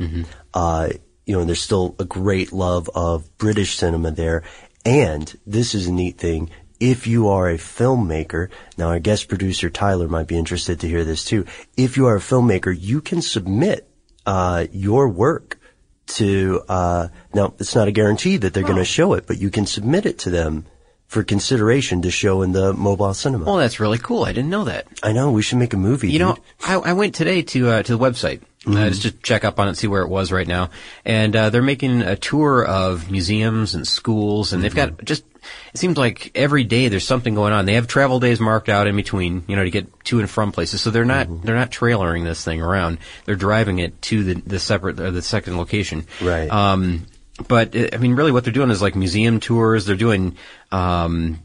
Uh, 0.55 0.89
you 1.27 1.33
know, 1.35 1.41
and 1.41 1.47
there's 1.49 1.61
still 1.61 1.95
a 1.99 2.05
great 2.05 2.51
love 2.51 2.89
of 2.95 3.37
British 3.37 3.75
cinema 3.77 4.09
there. 4.09 4.41
And 4.83 5.31
this 5.45 5.75
is 5.75 5.87
a 5.87 5.91
neat 5.93 6.17
thing. 6.17 6.49
If 6.79 7.07
you 7.07 7.29
are 7.29 7.49
a 7.49 7.57
filmmaker, 7.57 8.49
now 8.77 8.89
our 8.89 8.99
guest 8.99 9.27
producer 9.27 9.69
Tyler 9.69 10.07
might 10.07 10.27
be 10.27 10.37
interested 10.37 10.79
to 10.79 10.87
hear 10.87 11.03
this 11.03 11.23
too. 11.23 11.45
If 11.77 11.97
you 11.97 12.07
are 12.07 12.15
a 12.15 12.19
filmmaker, 12.19 12.75
you 12.77 13.01
can 13.01 13.21
submit 13.21 13.87
uh, 14.25 14.67
your 14.71 15.07
work 15.07 15.59
to. 16.07 16.61
Uh, 16.67 17.07
now, 17.33 17.53
it's 17.59 17.75
not 17.75 17.87
a 17.87 17.91
guarantee 17.91 18.37
that 18.37 18.53
they're 18.53 18.63
going 18.63 18.75
to 18.75 18.85
show 18.85 19.13
it, 19.13 19.27
but 19.27 19.39
you 19.39 19.49
can 19.49 19.65
submit 19.65 20.05
it 20.05 20.19
to 20.19 20.29
them 20.29 20.65
for 21.07 21.23
consideration 21.23 22.01
to 22.01 22.09
show 22.09 22.41
in 22.41 22.53
the 22.53 22.73
mobile 22.73 23.13
cinema. 23.13 23.45
Oh, 23.45 23.57
that's 23.57 23.79
really 23.79 23.99
cool. 23.99 24.23
I 24.23 24.31
didn't 24.31 24.49
know 24.49 24.63
that. 24.63 24.87
I 25.03 25.11
know. 25.11 25.31
We 25.31 25.43
should 25.43 25.59
make 25.59 25.73
a 25.73 25.77
movie. 25.77 26.11
You 26.11 26.19
know. 26.19 26.37
I, 26.65 26.75
I 26.75 26.93
went 26.93 27.13
today 27.13 27.43
to 27.43 27.69
uh, 27.69 27.83
to 27.83 27.95
the 27.95 28.03
website 28.03 28.41
uh, 28.65 28.89
just 28.89 29.01
to 29.03 29.11
check 29.11 29.43
up 29.43 29.59
on 29.59 29.67
it, 29.67 29.75
see 29.75 29.87
where 29.87 30.01
it 30.01 30.09
was 30.09 30.31
right 30.31 30.47
now, 30.47 30.69
and 31.05 31.35
uh, 31.35 31.49
they're 31.49 31.61
making 31.61 32.01
a 32.01 32.15
tour 32.15 32.65
of 32.65 33.11
museums 33.11 33.75
and 33.75 33.87
schools, 33.87 34.53
and 34.53 34.63
they've 34.63 34.75
got 34.75 35.03
just. 35.03 35.25
It 35.73 35.77
seems 35.77 35.97
like 35.97 36.31
every 36.35 36.63
day 36.63 36.87
there's 36.87 37.05
something 37.05 37.35
going 37.35 37.51
on. 37.51 37.65
They 37.65 37.73
have 37.73 37.85
travel 37.85 38.21
days 38.21 38.39
marked 38.39 38.69
out 38.69 38.87
in 38.87 38.95
between, 38.95 39.43
you 39.49 39.57
know, 39.57 39.65
to 39.65 39.69
get 39.69 39.91
to 40.05 40.21
and 40.21 40.29
from 40.29 40.53
places. 40.53 40.79
So 40.79 40.89
they're 40.89 41.03
not 41.03 41.27
they're 41.43 41.57
not 41.57 41.69
trailering 41.69 42.23
this 42.23 42.45
thing 42.45 42.61
around. 42.61 42.99
They're 43.25 43.35
driving 43.35 43.79
it 43.79 44.01
to 44.03 44.23
the 44.23 44.33
the 44.35 44.59
separate 44.59 44.95
the 44.95 45.21
second 45.21 45.57
location. 45.57 46.07
Right. 46.21 46.49
Um, 46.49 47.07
but 47.47 47.75
uh, 47.75 47.89
I 47.91 47.97
mean, 47.97 48.13
really, 48.15 48.31
what 48.31 48.45
they're 48.45 48.53
doing 48.53 48.69
is 48.69 48.81
like 48.81 48.95
museum 48.95 49.41
tours. 49.41 49.85
They're 49.85 49.95
doing, 49.95 50.37
um, 50.71 51.41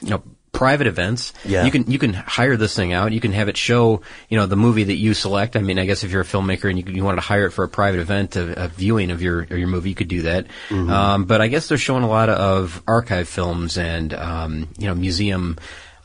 you 0.00 0.10
know, 0.10 0.22
private 0.56 0.86
events. 0.86 1.32
Yeah. 1.44 1.64
You 1.64 1.70
can 1.70 1.90
you 1.90 1.98
can 1.98 2.12
hire 2.14 2.56
this 2.56 2.74
thing 2.74 2.92
out. 2.92 3.12
You 3.12 3.20
can 3.20 3.32
have 3.32 3.48
it 3.48 3.56
show, 3.56 4.00
you 4.28 4.38
know, 4.38 4.46
the 4.46 4.56
movie 4.56 4.84
that 4.84 4.96
you 4.96 5.14
select. 5.14 5.54
I 5.56 5.60
mean, 5.60 5.78
I 5.78 5.84
guess 5.86 6.02
if 6.02 6.10
you're 6.10 6.22
a 6.22 6.24
filmmaker 6.24 6.68
and 6.70 6.78
you, 6.78 6.92
you 6.94 7.04
wanted 7.04 7.16
to 7.16 7.26
hire 7.28 7.46
it 7.46 7.50
for 7.52 7.62
a 7.64 7.68
private 7.68 8.00
event, 8.00 8.36
a, 8.36 8.64
a 8.64 8.68
viewing 8.68 9.10
of 9.10 9.20
your 9.22 9.42
of 9.42 9.50
your 9.58 9.68
movie, 9.68 9.90
you 9.90 9.94
could 9.94 10.08
do 10.08 10.22
that. 10.22 10.46
Mm-hmm. 10.70 10.90
Um, 10.90 11.24
but 11.26 11.40
I 11.40 11.48
guess 11.48 11.68
they're 11.68 11.78
showing 11.78 12.02
a 12.04 12.08
lot 12.08 12.28
of 12.30 12.82
archive 12.88 13.28
films 13.28 13.76
and 13.78 14.12
um, 14.14 14.68
you 14.78 14.86
know 14.86 14.94
museum. 14.94 15.58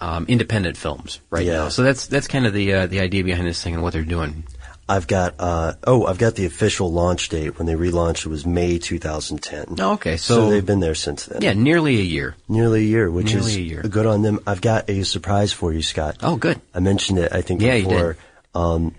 Um, 0.04 0.26
independent 0.28 0.78
films 0.78 1.22
right 1.30 1.46
Yeah. 1.46 1.58
now, 1.58 1.70
so 1.70 1.84
that's 1.84 2.08
that's 2.08 2.28
kind 2.28 2.48
of 2.48 2.54
the 2.54 2.74
uh, 2.74 2.88
the 2.88 3.02
idea 3.02 3.24
behind 3.24 3.46
this 3.46 3.62
thing 3.62 3.76
and 3.76 3.84
what 3.84 3.94
they're 3.94 4.02
doing. 4.02 4.46
I've 4.92 5.08
got. 5.08 5.36
Uh, 5.40 5.74
oh, 5.86 6.06
I've 6.06 6.18
got 6.18 6.36
the 6.36 6.46
official 6.46 6.92
launch 6.92 7.30
date 7.30 7.58
when 7.58 7.66
they 7.66 7.76
relaunched. 7.76 8.26
It 8.26 8.30
was 8.30 8.46
May 8.46 8.78
2010. 8.78 9.76
Oh, 9.80 9.94
okay, 9.94 10.18
So, 10.18 10.36
so, 10.36 10.50
they've 10.50 10.66
been 10.66 10.82
there 10.82 10.96
since 10.96 11.26
then. 11.26 11.42
yeah, 11.42 11.54
nearly 11.54 11.98
a 11.98 12.04
year. 12.04 12.36
nearly 12.50 12.82
a 12.82 12.86
year, 12.86 13.10
which 13.10 13.34
Nearly 13.34 13.52
is 13.52 13.56
a 13.56 13.62
year. 13.62 13.82
good 13.84 14.06
on 14.06 14.22
them. 14.22 14.40
I've 14.46 14.62
got 14.62 14.90
a 14.90 15.04
surprise 15.04 15.54
for 15.54 15.72
you, 15.72 15.82
Scott. 15.82 16.18
Oh, 16.22 16.36
good. 16.36 16.60
I 16.76 16.80
mentioned 16.80 17.20
it. 17.20 17.32
I 17.32 17.42
think 17.42 17.62
Yeah, 17.62 17.76
you 17.76 17.88
before. 17.88 18.18
Um, 18.54 18.96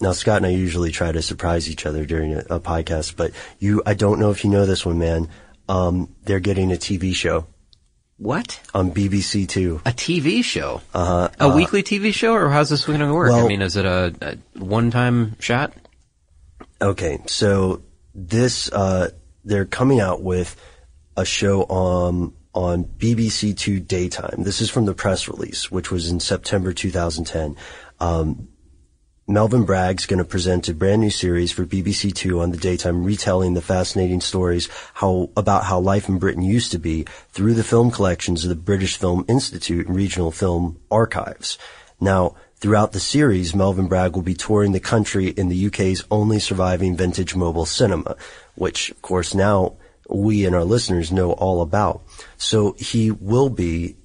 now, 0.00 0.12
Scott 0.12 0.38
and 0.38 0.46
I 0.46 0.50
usually 0.50 0.90
try 0.90 1.10
to 1.12 1.22
surprise 1.22 1.70
each 1.70 1.86
other 1.86 2.04
during 2.04 2.34
a, 2.34 2.40
a 2.50 2.60
podcast, 2.60 3.16
but 3.16 3.30
you, 3.58 3.82
I 3.86 3.94
don't 3.94 4.18
know 4.20 4.30
if 4.30 4.44
you 4.44 4.50
know 4.50 4.66
this 4.66 4.84
one, 4.84 4.98
man. 4.98 5.28
Um, 5.68 6.14
they're 6.24 6.40
getting 6.40 6.70
a 6.72 6.76
TV 6.76 7.14
show 7.14 7.46
What? 8.18 8.60
on 8.72 8.92
BBC 8.92 9.46
Two. 9.48 9.80
A 9.84 9.90
TV 9.90 10.42
show? 10.42 10.80
Uh-huh. 10.94 11.28
A 11.38 11.54
weekly 11.54 11.82
TV 11.82 12.14
show, 12.14 12.32
or 12.32 12.48
how's 12.48 12.70
this 12.70 12.86
going 12.86 13.00
to 13.00 13.12
work? 13.12 13.32
I 13.32 13.46
mean, 13.46 13.60
is 13.60 13.76
it 13.76 13.84
a, 13.84 14.14
a 14.22 14.58
one-time 14.58 15.38
shot? 15.38 15.74
Okay, 16.80 17.18
so 17.26 17.82
this 18.14 18.72
uh, 18.72 19.10
they're 19.44 19.66
coming 19.66 20.00
out 20.00 20.22
with 20.22 20.56
a 21.16 21.26
show 21.26 21.62
on 21.64 22.32
on 22.54 22.84
BBC 22.84 23.56
Two 23.56 23.80
daytime. 23.80 24.42
This 24.42 24.62
is 24.62 24.70
from 24.70 24.86
the 24.86 24.94
press 24.94 25.28
release, 25.28 25.70
which 25.70 25.90
was 25.90 26.10
in 26.10 26.20
September 26.20 26.72
2010. 26.72 27.56
Um, 28.00 28.48
Melvin 29.28 29.64
Bragg's 29.64 30.06
going 30.06 30.18
to 30.18 30.24
present 30.24 30.68
a 30.68 30.74
brand 30.74 31.00
new 31.00 31.10
series 31.10 31.50
for 31.50 31.66
BBC 31.66 32.14
Two 32.14 32.40
on 32.40 32.52
the 32.52 32.56
daytime, 32.56 33.02
retelling 33.02 33.54
the 33.54 33.60
fascinating 33.60 34.20
stories 34.20 34.68
how 34.94 35.30
about 35.36 35.64
how 35.64 35.80
life 35.80 36.08
in 36.08 36.20
Britain 36.20 36.42
used 36.42 36.70
to 36.70 36.78
be 36.78 37.06
through 37.30 37.54
the 37.54 37.64
film 37.64 37.90
collections 37.90 38.44
of 38.44 38.50
the 38.50 38.54
British 38.54 38.96
Film 38.96 39.24
Institute 39.26 39.88
and 39.88 39.96
regional 39.96 40.30
film 40.30 40.78
archives. 40.92 41.58
Now, 41.98 42.36
throughout 42.58 42.92
the 42.92 43.00
series, 43.00 43.52
Melvin 43.52 43.88
Bragg 43.88 44.14
will 44.14 44.22
be 44.22 44.34
touring 44.34 44.70
the 44.70 44.78
country 44.78 45.30
in 45.30 45.48
the 45.48 45.66
UK's 45.66 46.04
only 46.08 46.38
surviving 46.38 46.96
vintage 46.96 47.34
mobile 47.34 47.66
cinema, 47.66 48.14
which, 48.54 48.92
of 48.92 49.02
course, 49.02 49.34
now 49.34 49.72
we 50.08 50.46
and 50.46 50.54
our 50.54 50.62
listeners 50.62 51.10
know 51.10 51.32
all 51.32 51.62
about. 51.62 52.00
So 52.36 52.76
he 52.78 53.10
will 53.10 53.50
be 53.50 53.96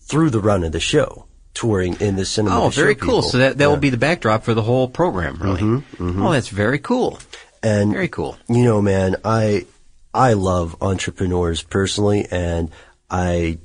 through 0.00 0.30
the 0.30 0.40
run 0.40 0.64
of 0.64 0.72
the 0.72 0.80
show 0.80 1.26
touring 1.54 2.00
in 2.00 2.16
the 2.16 2.24
cinema. 2.24 2.62
Oh, 2.64 2.68
very 2.70 2.94
cool. 2.94 3.18
people. 3.18 3.22
So 3.22 3.38
that 3.38 3.58
that 3.58 3.64
Yeah. 3.64 3.68
will 3.68 3.76
be 3.76 3.90
the 3.90 3.96
backdrop 3.98 4.42
for 4.44 4.54
the 4.54 4.62
whole 4.62 4.88
program, 4.88 5.38
really. 5.40 5.60
Mm-hmm, 5.60 6.24
Oh, 6.26 6.32
that's 6.32 6.48
very 6.48 6.78
cool. 6.78 7.18
And 7.62 7.92
Very 7.92 8.08
cool. 8.08 8.36
You 8.48 8.64
know, 8.64 8.82
man, 8.82 9.16
I 9.24 9.66
I 10.14 10.32
love 10.34 10.76
entrepreneurs 10.82 11.62
personally, 11.62 12.26
and 12.30 12.70
I 13.10 13.58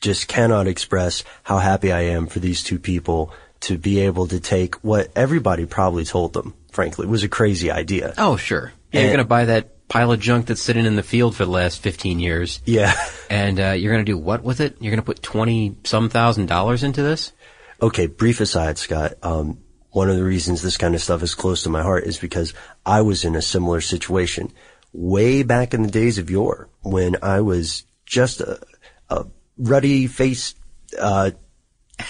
just 0.00 0.28
cannot 0.28 0.66
express 0.66 1.24
how 1.42 1.58
happy 1.58 1.92
I 1.92 2.02
am 2.02 2.26
for 2.26 2.38
these 2.40 2.62
two 2.62 2.78
people 2.78 3.32
to 3.60 3.76
be 3.78 4.00
able 4.00 4.26
to 4.28 4.38
take 4.40 4.76
what 4.76 5.10
everybody 5.16 5.66
probably 5.66 6.04
told 6.04 6.32
them. 6.32 6.54
Frankly, 6.72 7.06
was 7.06 7.22
a 7.24 7.28
crazy 7.28 7.70
idea. 7.70 8.14
Oh, 8.18 8.36
sure. 8.36 8.72
Yeah, 8.92 9.00
you're 9.00 9.08
going 9.10 9.18
to 9.18 9.24
buy 9.24 9.46
that 9.46 9.74
pile 9.88 10.12
of 10.12 10.20
junk 10.20 10.46
that's 10.46 10.62
sitting 10.62 10.84
in 10.84 10.96
the 10.96 11.02
field 11.02 11.34
for 11.34 11.44
the 11.44 11.50
last 11.50 11.82
15 11.82 12.20
years. 12.20 12.60
Yeah. 12.64 12.94
And 13.30 13.58
uh, 13.58 13.70
you're 13.70 13.92
going 13.92 14.04
to 14.04 14.12
do 14.12 14.18
what 14.18 14.42
with 14.42 14.60
it? 14.60 14.76
You're 14.80 14.90
going 14.90 15.02
to 15.02 15.06
put 15.06 15.22
20 15.22 15.78
some 15.84 16.08
thousand 16.08 16.46
dollars 16.46 16.82
into 16.82 17.02
this? 17.02 17.32
Okay, 17.80 18.06
brief 18.06 18.40
aside, 18.40 18.78
Scott. 18.78 19.14
Um, 19.22 19.58
one 19.90 20.10
of 20.10 20.16
the 20.16 20.24
reasons 20.24 20.62
this 20.62 20.76
kind 20.76 20.94
of 20.94 21.00
stuff 21.00 21.22
is 21.22 21.34
close 21.34 21.62
to 21.62 21.70
my 21.70 21.82
heart 21.82 22.04
is 22.04 22.18
because 22.18 22.54
I 22.84 23.02
was 23.02 23.24
in 23.24 23.36
a 23.36 23.42
similar 23.42 23.80
situation 23.80 24.52
way 24.92 25.42
back 25.42 25.74
in 25.74 25.82
the 25.82 25.90
days 25.90 26.18
of 26.18 26.30
yore 26.30 26.68
when 26.82 27.16
I 27.22 27.40
was 27.40 27.84
just 28.04 28.40
a, 28.40 28.60
a 29.08 29.26
ruddy 29.56 30.06
faced, 30.06 30.58
uh, 30.98 31.30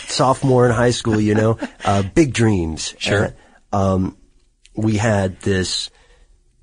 sophomore 0.06 0.66
in 0.66 0.72
high 0.72 0.90
school, 0.90 1.20
you 1.20 1.34
know, 1.34 1.58
uh, 1.84 2.02
big 2.02 2.32
dreams. 2.32 2.94
Sure. 2.98 3.24
And, 3.24 3.34
um, 3.72 4.16
we 4.74 4.96
had 4.96 5.40
this 5.40 5.90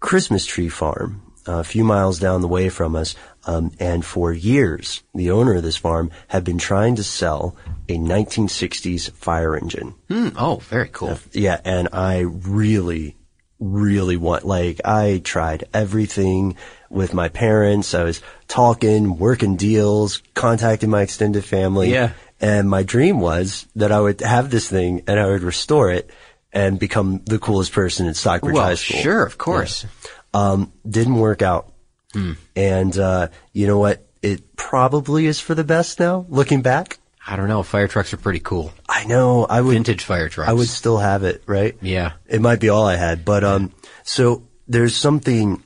Christmas 0.06 0.46
tree 0.46 0.70
farm 0.70 1.34
uh, 1.48 1.54
a 1.54 1.64
few 1.64 1.84
miles 1.84 2.20
down 2.20 2.42
the 2.42 2.48
way 2.48 2.70
from 2.70 2.96
us. 2.96 3.16
Um, 3.48 3.72
and 3.80 4.06
for 4.06 4.32
years, 4.32 5.04
the 5.16 5.32
owner 5.32 5.56
of 5.56 5.64
this 5.64 5.78
farm 5.78 6.12
had 6.28 6.44
been 6.44 6.60
trying 6.60 6.96
to 6.98 7.04
sell 7.04 7.56
a 7.90 7.98
1960s 7.98 9.12
fire 9.12 9.58
engine. 9.58 9.96
Hmm. 10.08 10.30
Oh, 10.38 10.58
very 10.58 10.90
cool. 10.90 11.18
Yeah, 11.32 11.60
and 11.66 11.90
I 11.92 12.20
really, 12.20 13.16
really 13.60 14.18
want, 14.18 14.46
like, 14.46 14.82
I 14.86 15.22
tried 15.24 15.66
everything 15.74 16.56
with 16.90 17.16
my 17.16 17.30
parents. 17.30 17.96
I 17.96 18.04
was 18.04 18.22
talking, 18.48 19.18
working 19.18 19.56
deals, 19.56 20.22
contacting 20.36 20.92
my 20.92 21.02
extended 21.02 21.46
family. 21.46 21.92
Yeah. 21.92 22.14
And 22.40 22.70
my 22.70 22.84
dream 22.84 23.20
was 23.20 23.66
that 23.76 23.92
I 23.92 24.00
would 24.00 24.22
have 24.22 24.52
this 24.52 24.70
thing 24.70 25.04
and 25.08 25.20
I 25.20 25.26
would 25.26 25.42
restore 25.42 25.90
it 25.90 26.12
and 26.56 26.80
become 26.80 27.22
the 27.26 27.38
coolest 27.38 27.74
person 27.74 28.08
at 28.08 28.16
Stockbridge 28.16 28.56
Well, 28.56 28.64
High 28.64 28.76
School. 28.76 29.02
sure, 29.02 29.26
of 29.26 29.38
course. 29.38 29.86
Um, 30.34 30.72
didn't 30.90 31.16
work 31.16 31.42
out. 31.42 31.72
Hmm. 32.14 32.34
And, 32.56 32.98
uh, 32.98 33.28
you 33.52 33.68
know 33.68 33.78
what? 33.78 34.08
It 34.22 34.56
probably 34.56 35.26
is 35.28 35.40
for 35.40 35.54
the 35.54 35.66
best 35.66 36.00
now, 36.00 36.26
looking 36.30 36.62
back. 36.62 36.98
I 37.28 37.36
don't 37.36 37.50
know. 37.50 37.62
Fire 37.62 37.88
trucks 37.88 38.14
are 38.14 38.18
pretty 38.18 38.40
cool. 38.40 38.72
I 38.88 39.04
know, 39.06 39.46
I 39.46 39.60
would, 39.62 39.74
Vintage 39.74 40.04
fire 40.04 40.30
trucks. 40.30 40.50
I 40.50 40.54
would 40.54 40.70
still 40.70 40.98
have 40.98 41.24
it, 41.24 41.44
right? 41.46 41.76
Yeah. 41.82 42.14
It 42.26 42.42
might 42.42 42.60
be 42.60 42.70
all 42.70 42.86
I 42.88 42.96
had, 42.96 43.26
but, 43.26 43.44
um, 43.44 43.74
so 44.04 44.48
there's 44.68 44.96
something, 44.96 45.62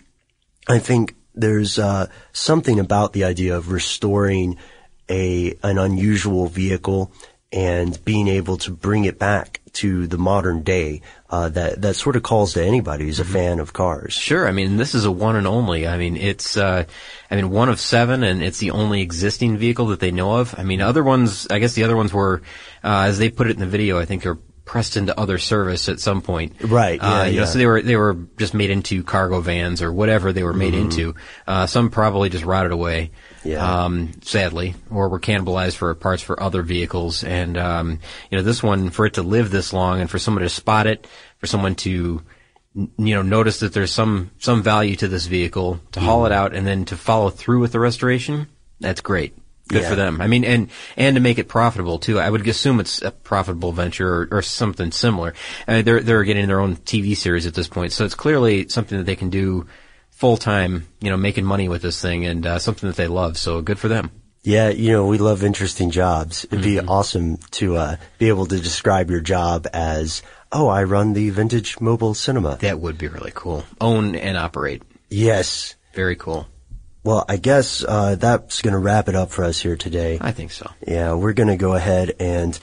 I 0.68 0.80
think 0.80 1.16
there's, 1.36 1.78
uh, 1.78 2.08
something 2.32 2.80
about 2.80 3.14
the 3.14 3.26
idea 3.26 3.56
of 3.58 3.72
restoring 3.72 4.58
a, 5.10 5.56
an 5.62 5.78
unusual 5.78 6.48
vehicle 6.48 7.12
and 7.52 8.04
being 8.06 8.28
able 8.28 8.58
to 8.58 8.72
bring 8.72 9.06
it 9.06 9.20
back 9.20 9.59
to 9.74 10.08
the 10.08 10.18
modern 10.18 10.64
day, 10.64 11.02
uh, 11.30 11.50
that, 11.50 11.82
that 11.82 11.96
sort 11.96 12.16
of 12.16 12.24
calls 12.24 12.54
to 12.54 12.64
anybody 12.64 13.06
who's 13.06 13.20
a 13.20 13.26
fan 13.26 13.60
of 13.60 13.74
cars. 13.74 14.14
Sure. 14.14 14.48
I 14.48 14.52
mean, 14.52 14.78
this 14.78 14.96
is 14.96 15.06
a 15.06 15.12
one 15.12 15.36
and 15.36 15.48
only. 15.48 15.88
I 15.88 15.98
mean, 15.98 16.18
it's, 16.18 16.58
uh, 16.58 16.86
I 17.30 17.36
mean, 17.36 17.50
one 17.50 17.70
of 17.70 17.80
seven 17.80 18.24
and 18.24 18.42
it's 18.42 18.60
the 18.60 18.72
only 18.72 19.02
existing 19.02 19.58
vehicle 19.58 19.88
that 19.88 20.00
they 20.00 20.12
know 20.12 20.38
of. 20.38 20.56
I 20.58 20.64
mean, 20.64 20.82
other 20.82 21.04
ones, 21.04 21.48
I 21.50 21.60
guess 21.60 21.74
the 21.74 21.84
other 21.84 21.96
ones 21.96 22.14
were, 22.14 22.42
uh, 22.84 23.06
as 23.08 23.20
they 23.20 23.30
put 23.30 23.48
it 23.48 23.52
in 23.52 23.60
the 23.60 23.66
video, 23.66 24.00
I 24.00 24.06
think 24.06 24.24
they're 24.24 24.40
pressed 24.70 24.98
into 24.98 25.20
other 25.20 25.40
service 25.40 25.90
at 25.90 26.00
some 26.00 26.22
point. 26.22 26.54
Right, 26.62 27.02
yeah, 27.02 27.22
uh, 27.22 27.24
you 27.26 27.40
know, 27.40 27.46
so 27.46 27.58
they 27.58 27.66
were, 27.66 27.82
they 27.82 27.96
were 27.96 28.16
just 28.38 28.54
made 28.54 28.70
into 28.70 29.04
cargo 29.04 29.42
vans 29.42 29.82
or 29.82 29.92
whatever 29.92 30.32
they 30.32 30.44
were 30.44 30.54
made 30.54 30.76
into. 30.76 31.16
Uh, 31.48 31.66
some 31.66 31.90
probably 31.90 32.30
just 32.30 32.46
rotted 32.46 32.72
away. 32.72 33.10
Yeah. 33.44 33.86
Um, 33.86 34.12
sadly, 34.22 34.76
or 34.92 35.10
were 35.10 35.20
cannibalized 35.20 35.76
for 35.76 35.96
parts 35.96 36.22
for 36.22 36.40
other 36.40 36.62
vehicles. 36.62 37.24
And, 37.24 37.58
um, 37.58 38.00
you 38.30 38.38
know, 38.38 38.44
this 38.44 38.62
one, 38.62 38.92
for 38.92 39.08
it 39.08 39.16
to 39.16 39.24
live 39.24 39.50
this 39.50 39.74
long 39.74 40.02
and 40.02 40.10
for 40.10 40.20
someone 40.20 40.44
to 40.44 40.50
spot 40.50 40.86
it, 40.86 41.08
for 41.40 41.48
someone 41.48 41.74
to, 41.74 42.22
you 42.76 42.94
know, 43.16 43.24
notice 43.24 43.62
that 43.62 43.74
there's 43.74 43.92
some, 43.92 44.30
some 44.38 44.62
value 44.62 44.96
to 44.98 45.08
this 45.08 45.26
vehicle, 45.26 45.80
to 45.94 46.00
haul 46.00 46.28
it 46.28 46.32
out 46.32 46.54
and 46.54 46.68
then 46.68 46.86
to 46.86 46.96
follow 46.96 47.32
through 47.32 47.60
with 47.60 47.72
the 47.72 47.80
restoration, 47.80 48.46
that's 48.80 49.02
great. 49.02 49.36
Good 49.70 49.84
Yeah. 49.84 49.90
for 49.90 49.96
them. 49.96 50.20
I 50.20 50.28
mean, 50.28 50.44
and, 50.44 50.70
and 50.98 51.16
to 51.16 51.22
make 51.22 51.38
it 51.38 51.48
profitable 51.48 52.00
too. 52.00 52.20
I 52.20 52.30
would 52.30 52.46
assume 52.48 52.80
it's 52.80 53.02
a 53.02 53.12
profitable 53.12 53.72
venture 53.72 54.24
or, 54.24 54.28
or 54.32 54.42
something 54.42 54.92
similar. 54.92 55.34
I 55.68 55.76
mean, 55.76 55.86
they're, 55.86 56.02
they're 56.02 56.24
getting 56.26 56.48
their 56.48 56.60
own 56.60 56.76
TV 56.78 57.16
series 57.16 57.46
at 57.46 57.54
this 57.54 57.68
point. 57.68 57.94
So 57.94 58.04
it's 58.04 58.16
clearly 58.16 58.68
something 58.68 58.98
that 58.98 59.06
they 59.06 59.16
can 59.16 59.30
do 59.30 59.68
full 60.10 60.36
time, 60.38 60.88
you 61.00 61.10
know, 61.10 61.18
making 61.18 61.46
money 61.46 61.70
with 61.70 61.82
this 61.82 62.02
thing 62.02 62.26
and, 62.26 62.46
uh, 62.46 62.60
something 62.60 62.90
that 62.90 62.96
they 62.98 63.08
love. 63.08 63.38
So 63.38 63.62
good 63.62 63.80
for 63.80 63.88
them. 63.88 64.12
Yeah, 64.42 64.70
you 64.70 64.92
know, 64.94 65.06
we 65.06 65.18
love 65.18 65.44
interesting 65.44 65.92
jobs. 65.92 66.46
It'd 66.46 66.62
be 66.64 66.76
Mm-hmm. 66.76 66.90
awesome 66.90 67.38
to 67.52 67.76
uh, 67.76 67.96
be 68.18 68.30
able 68.30 68.46
to 68.48 68.58
describe 68.60 69.10
your 69.12 69.20
job 69.22 69.68
as, 69.74 70.24
oh, 70.52 70.68
I 70.68 70.84
run 70.86 71.14
the 71.14 71.30
vintage 71.30 71.80
mobile 71.82 72.14
cinema. 72.14 72.58
That 72.62 72.80
would 72.80 72.98
be 72.98 73.08
really 73.10 73.34
cool. 73.36 73.66
Own 73.82 74.16
and 74.16 74.38
operate. 74.38 74.82
yes. 75.10 75.76
Very 75.94 76.16
cool. 76.16 76.48
Well, 77.04 77.26
I 77.28 77.38
guess 77.38 77.84
uh, 77.84 78.16
that's 78.16 78.62
going 78.62 78.74
to 78.74 78.80
wrap 78.80 79.08
it 79.08 79.16
up 79.16 79.32
for 79.32 79.44
us 79.44 79.60
here 79.60 79.78
today. 79.78 80.18
I 80.20 80.32
think 80.32 80.52
so. 80.52 80.70
Yeah, 80.86 81.14
we're 81.14 81.34
going 81.34 81.50
to 81.50 81.58
go 81.58 81.74
ahead 81.74 82.16
and 82.20 82.58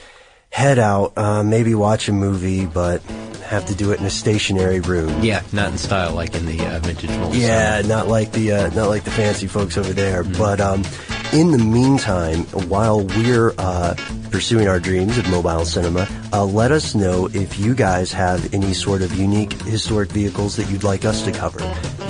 head 0.51 0.79
out, 0.79 1.16
uh, 1.16 1.42
maybe 1.42 1.75
watch 1.75 2.09
a 2.09 2.12
movie, 2.12 2.66
but 2.66 3.03
have 3.46 3.66
to 3.66 3.75
do 3.75 3.92
it 3.92 4.01
in 4.01 4.07
a 4.07 4.11
stationary 4.11 4.81
room. 4.81 5.22
Yeah, 5.22 5.42
not 5.53 5.70
in 5.70 5.79
style 5.79 6.12
like 6.12 6.35
in 6.35 6.46
the 6.46 6.61
uh, 6.61 6.81
vintage 6.81 7.11
mobile. 7.11 7.35
Yeah, 7.35 7.83
not 7.83 8.09
like 8.09 8.33
the 8.33 8.53
uh, 8.53 8.70
not 8.70 8.88
like 8.88 9.05
the 9.05 9.11
fancy 9.11 9.46
folks 9.46 9.79
over 9.79 9.92
there. 9.92 10.25
But 10.25 10.61
um, 10.61 10.85
in 11.33 11.53
the 11.53 11.59
meantime, 11.59 12.40
while 12.68 13.01
we're 13.01 13.55
uh, 13.57 13.94
pursuing 14.31 14.68
our 14.68 14.81
dreams 14.81 15.16
of 15.16 15.29
mobile 15.31 15.64
cinema, 15.64 16.09
uh, 16.33 16.44
let 16.44 16.72
us 16.72 16.94
know 16.94 17.29
if 17.33 17.59
you 17.59 17.75
guys 17.75 18.12
have 18.12 18.53
any 18.53 18.75
sort 18.75 19.03
of 19.03 19.12
unique 19.14 19.53
historic 19.62 20.11
vehicles 20.11 20.57
that 20.57 20.68
you'd 20.68 20.85
like 20.85 21.05
us 21.05 21.22
to 21.22 21.33
cover. 21.33 21.61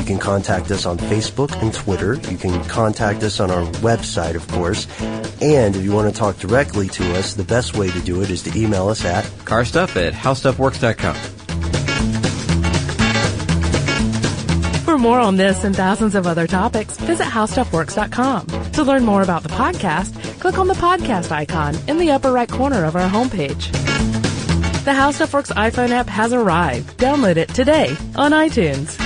You 0.07 0.15
can 0.15 0.21
contact 0.21 0.71
us 0.71 0.87
on 0.87 0.99
Facebook 0.99 1.61
and 1.61 1.75
Twitter. 1.75 2.15
You 2.31 2.39
can 2.39 2.63
contact 2.67 3.25
us 3.25 3.41
on 3.41 3.51
our 3.51 3.65
website, 3.83 4.37
of 4.37 4.47
course. 4.47 4.87
And 5.43 5.75
if 5.75 5.83
you 5.83 5.91
want 5.91 6.09
to 6.09 6.17
talk 6.17 6.39
directly 6.39 6.87
to 6.91 7.19
us, 7.19 7.35
the 7.35 7.43
best 7.43 7.77
way 7.77 7.91
to 7.91 8.01
do 8.03 8.23
it 8.23 8.31
is 8.31 8.45
to 8.45 8.57
email 8.57 8.89
us 8.89 9.05
at 9.05 9.29
Car 9.45 9.65
stuff 9.65 9.97
at 9.97 10.13
howstuffworks.com. 10.13 11.17
For 14.85 14.97
more 14.97 15.19
on 15.19 15.39
this 15.39 15.65
and 15.65 15.75
thousands 15.75 16.15
of 16.15 16.29
other 16.29 16.47
topics, 16.47 16.97
visit 16.99 17.27
howstuffworks.com. 17.27 18.47
To 18.75 18.85
learn 18.85 19.05
more 19.05 19.23
about 19.23 19.43
the 19.43 19.49
podcast, 19.49 20.39
click 20.39 20.57
on 20.57 20.69
the 20.69 20.75
podcast 20.75 21.33
icon 21.33 21.75
in 21.89 21.99
the 21.99 22.13
upper 22.13 22.31
right 22.31 22.49
corner 22.49 22.85
of 22.85 22.95
our 22.95 23.11
homepage. 23.11 23.73
The 24.85 24.95
How 24.95 25.11
Stuff 25.11 25.35
Works 25.35 25.51
iPhone 25.51 25.91
app 25.91 26.07
has 26.07 26.33
arrived. 26.33 26.97
Download 26.97 27.39
it 27.39 27.49
today 27.49 27.97
on 28.15 28.31
iTunes. 28.31 29.06